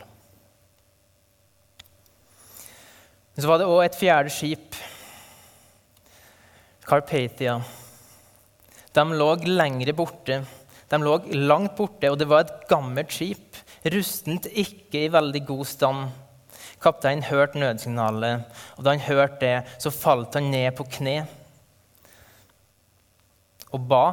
Men 3.36 3.44
så 3.44 3.50
var 3.50 3.60
det 3.60 3.68
òg 3.68 3.82
et 3.84 3.98
fjerde 4.00 4.32
skip, 4.32 4.78
Carpathia. 6.86 7.58
De 8.94 9.04
lå 9.18 9.32
lengre 9.50 9.96
borte. 9.98 10.44
De 10.88 11.00
lå 11.02 11.16
langt 11.34 11.74
borte, 11.76 12.12
og 12.12 12.20
det 12.22 12.28
var 12.30 12.46
et 12.46 12.68
gammelt 12.70 13.12
skip, 13.12 13.58
rustent, 13.90 14.46
ikke 14.54 15.08
i 15.08 15.12
veldig 15.12 15.42
god 15.50 15.66
stand. 15.66 16.14
Kapteinen 16.86 17.26
hørte 17.26 17.58
nødsignalet, 17.60 18.46
og 18.78 18.86
da 18.86 18.94
han 18.94 19.04
hørte 19.08 19.42
det, 19.42 19.82
så 19.82 19.92
falt 19.94 20.38
han 20.38 20.52
ned 20.54 20.70
på 20.78 20.86
kne 21.00 21.24
og 23.76 23.88
ba. 23.90 24.06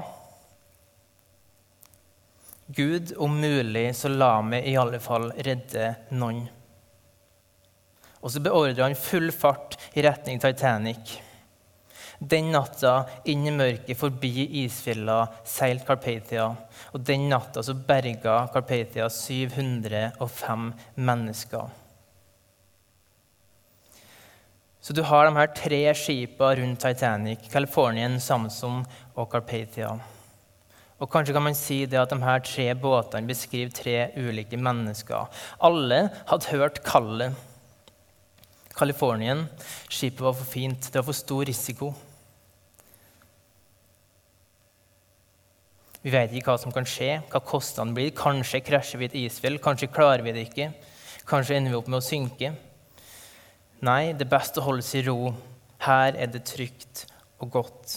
Gud, 2.73 3.13
om 3.21 3.35
mulig, 3.37 3.91
så 3.97 4.11
la 4.11 4.35
meg 4.45 4.67
i 4.67 4.79
alle 4.81 5.01
fall 5.03 5.29
redde 5.45 5.93
noen. 6.17 6.47
Og 8.23 8.31
så 8.33 8.43
beordra 8.43 8.87
han 8.87 8.97
full 8.99 9.33
fart 9.35 9.77
i 9.99 10.05
retning 10.07 10.41
Titanic. 10.43 11.19
Den 12.23 12.53
natta, 12.55 13.03
inn 13.27 13.43
i 13.51 13.53
mørket, 13.55 13.99
forbi 13.99 14.47
isfjella, 14.63 15.25
seilte 15.49 15.89
Carpathia. 15.89 16.47
Og 16.95 17.03
den 17.03 17.27
natta 17.33 17.65
så 17.67 17.75
berga 17.75 18.45
Carpathia 18.55 19.09
705 19.11 20.69
mennesker. 21.03 21.82
Så 24.83 24.93
du 24.93 25.05
har 25.07 25.29
de 25.29 25.37
her 25.37 25.53
tre 25.55 25.83
skipene 25.95 26.57
rundt 26.59 26.83
Titanic, 26.83 27.47
Californien, 27.53 28.19
Samson 28.21 28.83
og 29.15 29.29
Carpathia. 29.31 29.93
Og 30.99 31.11
Kanskje 31.11 31.35
kan 31.35 31.43
man 31.47 31.55
si 31.59 31.85
det 31.87 31.99
at 31.99 32.11
de 32.11 32.19
her 32.23 32.43
tre 32.47 32.69
båtene 32.79 33.31
beskriver 33.31 33.71
tre 33.75 33.97
ulike 34.19 34.59
mennesker. 34.59 35.31
Alle 35.63 36.09
hadde 36.31 36.51
hørt 36.51 36.83
kallet. 36.87 37.35
Californien. 38.75 39.47
Skipet 39.91 40.23
var 40.25 40.35
for 40.35 40.51
fint. 40.51 40.91
Det 40.91 40.99
var 40.99 41.07
for 41.07 41.19
stor 41.19 41.47
risiko. 41.47 41.93
Vi 46.03 46.11
vet 46.11 46.35
ikke 46.35 46.51
hva 46.51 46.59
som 46.59 46.75
kan 46.75 46.87
skje, 46.89 47.21
hva 47.31 47.43
kostnadene 47.47 47.95
blir. 47.95 48.15
Kanskje 48.19 48.65
krasjer 48.67 48.99
vi 48.99 49.11
et 49.11 49.19
isfjell, 49.29 49.61
kanskje 49.63 49.91
klarer 49.95 50.25
vi 50.27 50.35
det 50.35 50.49
ikke. 50.49 50.73
Kanskje 51.29 51.61
ender 51.61 51.71
vi 51.71 51.79
opp 51.79 51.91
med 51.91 52.01
å 52.01 52.07
synke. 52.07 52.51
Nei, 53.83 54.13
det 54.15 54.29
er 54.31 54.63
holdes 54.63 54.93
i 54.95 55.03
ro. 55.03 55.33
Her 55.83 56.15
er 56.15 56.29
det 56.31 56.45
trygt 56.47 57.07
og 57.43 57.51
godt. 57.51 57.95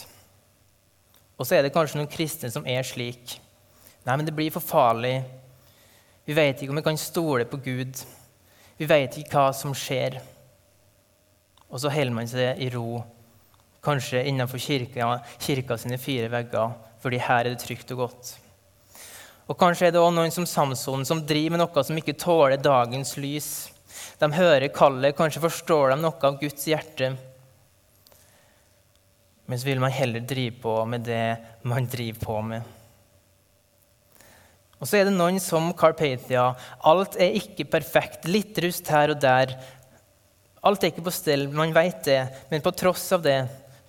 Og 1.37 1.45
så 1.45 1.57
er 1.57 1.61
det 1.61 1.73
kanskje 1.75 1.99
noen 1.99 2.09
kristne 2.09 2.49
som 2.49 2.65
er 2.65 2.81
slik. 2.81 3.35
Nei, 4.05 4.15
men 4.15 4.25
det 4.25 4.33
blir 4.33 4.49
for 4.49 4.65
farlig. 4.65 5.19
Vi 6.25 6.33
vet 6.33 6.57
ikke 6.57 6.73
om 6.73 6.79
vi 6.79 6.85
kan 6.87 6.97
stole 6.97 7.45
på 7.45 7.59
Gud. 7.61 8.01
Vi 8.79 8.87
vet 8.89 9.19
ikke 9.21 9.37
hva 9.37 9.51
som 9.53 9.75
skjer. 9.77 10.17
Og 11.69 11.77
så 11.83 11.91
holder 11.93 12.17
man 12.17 12.29
seg 12.29 12.61
i 12.65 12.71
ro, 12.73 13.03
kanskje 13.85 14.23
innenfor 14.25 14.61
kirka, 14.61 15.19
kirka 15.41 15.77
sine 15.77 15.99
fire 16.01 16.31
vegger, 16.33 16.73
fordi 17.03 17.21
her 17.21 17.43
er 17.43 17.51
det 17.53 17.61
trygt 17.61 17.93
og 17.93 18.05
godt. 18.07 18.33
Og 19.45 19.57
Kanskje 19.59 19.87
er 19.87 19.93
det 19.93 20.01
også 20.01 20.17
noen 20.17 20.33
som 20.33 20.45
Samson, 20.49 21.05
som 21.05 21.21
driver 21.21 21.53
med 21.53 21.61
noe 21.61 21.85
som 21.85 21.97
ikke 21.99 22.17
tåler 22.17 22.57
dagens 22.57 23.13
lys. 23.21 23.49
De 24.21 24.29
hører 24.33 24.71
kallet, 24.73 25.15
kanskje 25.17 25.43
forstår 25.43 25.93
de 25.93 25.99
noe 26.01 26.29
av 26.29 26.39
Guds 26.41 26.67
hjerte. 26.69 27.13
Men 29.45 29.61
så 29.61 29.67
vil 29.67 29.81
man 29.83 29.93
heller 29.93 30.25
drive 30.25 30.57
på 30.63 30.79
med 30.89 31.05
det 31.05 31.25
man 31.69 31.85
driver 31.89 32.25
på 32.25 32.39
med. 32.53 32.73
Og 34.81 34.89
så 34.89 34.99
er 34.99 35.07
det 35.07 35.15
noen 35.15 35.37
som 35.39 35.71
Carpathia. 35.77 36.49
Alt 36.85 37.15
er 37.21 37.37
ikke 37.39 37.67
perfekt. 37.77 38.27
Litt 38.27 38.57
rust 38.61 38.89
her 38.91 39.13
og 39.13 39.21
der. 39.23 39.55
Alt 40.65 40.83
er 40.83 40.91
ikke 40.91 41.05
på 41.05 41.13
stell, 41.13 41.47
man 41.53 41.73
vet 41.75 42.03
det. 42.09 42.19
Men 42.51 42.63
på 42.65 42.73
tross 42.75 43.05
av 43.15 43.23
det, 43.23 43.37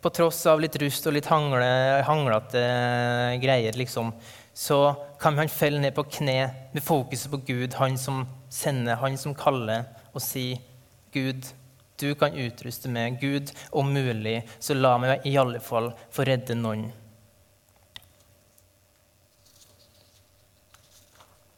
på 0.04 0.12
tross 0.14 0.44
av 0.46 0.60
litt 0.62 0.76
rust 0.78 1.08
og 1.08 1.16
litt 1.16 1.28
hangle, 1.30 1.66
hanglete 2.06 2.62
greier, 3.42 3.74
liksom, 3.80 4.12
så 4.56 4.78
kan 5.20 5.34
man 5.36 5.50
felle 5.52 5.80
ned 5.82 5.96
på 5.96 6.04
kne 6.18 6.38
med 6.72 6.84
fokuset 6.84 7.32
på 7.32 7.40
Gud, 7.48 7.74
han 7.80 7.96
som 8.00 8.22
sender, 8.52 9.00
han 9.00 9.16
som 9.20 9.34
kaller, 9.36 9.88
og 10.16 10.22
si, 10.24 10.54
Gud, 11.12 11.44
du 12.00 12.10
kan 12.16 12.36
utruste 12.36 12.88
meg. 12.92 13.18
Gud, 13.20 13.52
om 13.76 13.92
mulig, 13.92 14.38
så 14.58 14.76
la 14.76 14.96
meg 15.00 15.26
i 15.28 15.36
alle 15.40 15.60
fall 15.64 15.90
få 16.12 16.24
redde 16.28 16.56
noen. 16.56 16.88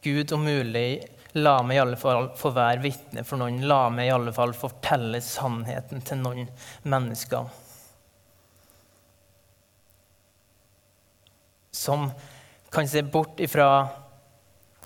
Gud, 0.03 0.31
om 0.35 0.43
mulig, 0.47 1.01
la 1.39 1.57
meg 1.63 1.77
i 1.77 1.81
alle 1.81 1.99
fall 1.99 2.29
få 2.39 2.53
være 2.55 2.83
vitne 2.83 3.25
for 3.27 3.39
noen. 3.41 3.61
La 3.67 3.87
meg 3.93 4.07
i 4.09 4.13
alle 4.15 4.33
fall 4.35 4.55
fortelle 4.57 5.19
sannheten 5.23 6.03
til 6.07 6.21
noen 6.23 6.47
mennesker. 6.87 7.49
Som 11.75 12.09
kan 12.71 12.87
se 12.87 13.03
bort 13.07 13.39
ifra 13.43 13.69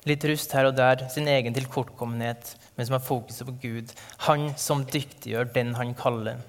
litt 0.09 0.25
rust 0.27 0.53
her 0.55 0.67
og 0.69 0.77
der, 0.77 1.05
sin 1.11 1.27
egen 1.31 1.55
tilkortkommenhet, 1.55 2.55
men 2.75 2.87
som 2.87 2.97
har 2.97 3.05
fokuset 3.05 3.47
på 3.47 3.57
Gud. 3.61 3.93
Han 4.27 4.49
som 4.59 4.83
dyktiggjør 4.85 5.51
den 5.55 5.75
han 5.79 5.93
kaller. 5.97 6.41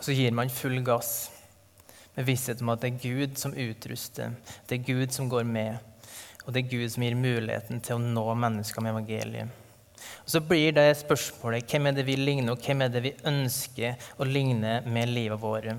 Så 0.00 0.14
gir 0.14 0.34
man 0.36 0.52
full 0.52 0.80
gass 0.84 1.30
med 2.14 2.28
visshet 2.28 2.60
om 2.62 2.70
at 2.74 2.82
det 2.84 2.92
er 2.92 3.02
Gud 3.02 3.38
som 3.40 3.56
utruster, 3.56 4.36
det 4.68 4.78
er 4.78 4.86
Gud 4.86 5.14
som 5.14 5.30
går 5.32 5.46
med. 5.48 5.78
Og 6.44 6.52
det 6.52 6.64
er 6.64 6.72
Gud 6.74 6.90
som 6.92 7.04
gir 7.06 7.16
muligheten 7.16 7.80
til 7.80 7.96
å 7.96 8.04
nå 8.04 8.26
mennesker 8.36 8.84
med 8.84 8.92
evangeliet. 8.92 9.60
Og 10.24 10.30
Så 10.30 10.40
blir 10.44 10.74
det 10.76 10.90
spørsmålet 11.00 11.70
hvem 11.70 11.88
er 11.88 11.96
det 11.96 12.04
vi 12.06 12.16
ligner, 12.20 12.52
og 12.52 12.60
hvem 12.60 12.84
er 12.84 12.92
det 12.92 13.02
vi 13.04 13.14
ønsker 13.24 13.96
å 14.20 14.28
ligne 14.28 14.80
med 14.84 15.08
livet 15.08 15.40
vårt. 15.40 15.72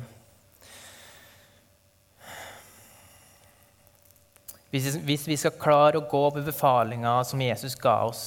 Hvis 4.75 5.27
vi 5.27 5.38
skal 5.39 5.55
klare 5.55 6.01
å 6.01 6.07
gå 6.09 6.23
på 6.35 6.41
befalinga 6.43 7.21
som 7.23 7.39
Jesus 7.39 7.77
ga 7.79 8.01
oss, 8.09 8.25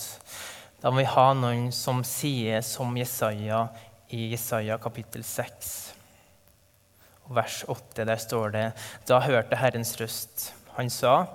da 0.81 0.89
må 0.89 1.03
vi 1.03 1.11
ha 1.11 1.27
noen 1.37 1.67
som 1.75 2.01
sier 2.07 2.63
som 2.65 2.97
Jesaja 2.97 3.67
i 4.15 4.31
Jesaja 4.31 4.79
kapittel 4.81 5.27
6. 5.27 5.73
Og 7.27 7.35
vers 7.37 7.59
8, 7.69 8.07
der 8.09 8.23
står 8.23 8.55
det 8.55 8.65
Da 9.11 9.19
hørte 9.21 9.59
Herrens 9.61 9.93
røst. 10.01 10.53
Han 10.79 10.89
sa, 10.89 11.27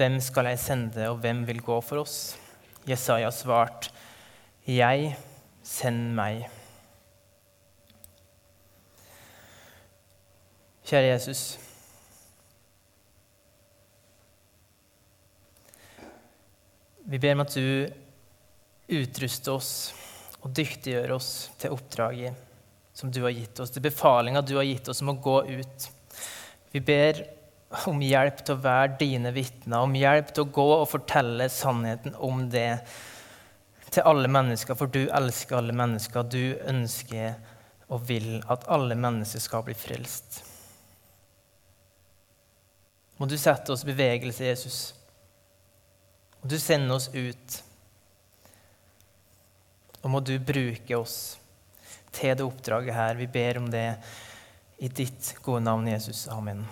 hvem 0.00 0.18
skal 0.24 0.50
jeg 0.50 0.62
sende, 0.64 1.06
og 1.12 1.22
hvem 1.22 1.44
vil 1.46 1.62
gå 1.62 1.78
for 1.84 2.02
oss? 2.02 2.34
Jesaja 2.88 3.30
svarte, 3.34 3.92
Jeg, 4.66 5.14
send 5.62 6.12
meg. 6.18 6.42
Kjære 10.88 11.14
Jesus. 11.14 11.67
Vi 17.08 17.18
ber 17.18 17.38
om 17.38 17.40
at 17.40 17.54
du 17.56 17.88
utruster 18.98 19.54
oss 19.54 19.72
og 20.42 20.52
dyktiggjør 20.52 21.14
oss 21.16 21.30
til 21.60 21.72
oppdraget 21.72 22.44
som 22.92 23.12
du 23.14 23.22
har 23.22 23.32
gitt 23.32 23.60
oss, 23.62 23.70
til 23.72 23.84
befalinga 23.84 24.42
du 24.42 24.56
har 24.58 24.66
gitt 24.66 24.90
oss 24.90 25.00
om 25.04 25.14
å 25.14 25.20
gå 25.22 25.36
ut. 25.48 25.86
Vi 26.74 26.82
ber 26.84 27.22
om 27.88 28.02
hjelp 28.02 28.42
til 28.42 28.56
å 28.56 28.62
være 28.64 28.96
dine 29.00 29.32
vitner, 29.32 29.80
om 29.80 29.94
hjelp 29.96 30.34
til 30.34 30.44
å 30.44 30.52
gå 30.58 30.66
og 30.80 30.88
fortelle 30.90 31.48
sannheten 31.52 32.16
om 32.28 32.42
det 32.52 32.80
til 33.88 34.04
alle 34.04 34.28
mennesker, 34.28 34.76
for 34.76 34.92
du 34.92 35.06
elsker 35.06 35.60
alle 35.62 35.76
mennesker. 35.76 36.28
Du 36.28 36.58
ønsker 36.68 37.38
og 37.88 38.04
vil 38.08 38.42
at 38.52 38.68
alle 38.68 38.98
mennesker 38.98 39.40
skal 39.40 39.64
bli 39.64 39.76
frelst. 39.78 40.42
Må 43.18 43.26
du 43.26 43.38
sette 43.40 43.72
oss 43.72 43.86
i 43.86 43.92
bevegelse, 43.94 44.44
Jesus. 44.44 44.78
Du 46.48 46.56
sender 46.58 46.94
oss 46.94 47.10
ut. 47.12 47.62
Og 50.00 50.10
må 50.14 50.20
du 50.24 50.38
bruke 50.40 50.96
oss 50.96 51.36
til 52.14 52.32
det 52.38 52.46
oppdraget 52.46 52.94
her. 52.96 53.18
Vi 53.18 53.26
ber 53.28 53.60
om 53.60 53.66
det 53.68 53.86
i 54.80 54.88
ditt 54.88 55.34
gode 55.44 55.60
navn, 55.66 55.90
Jesus. 55.90 56.24
Amen. 56.32 56.62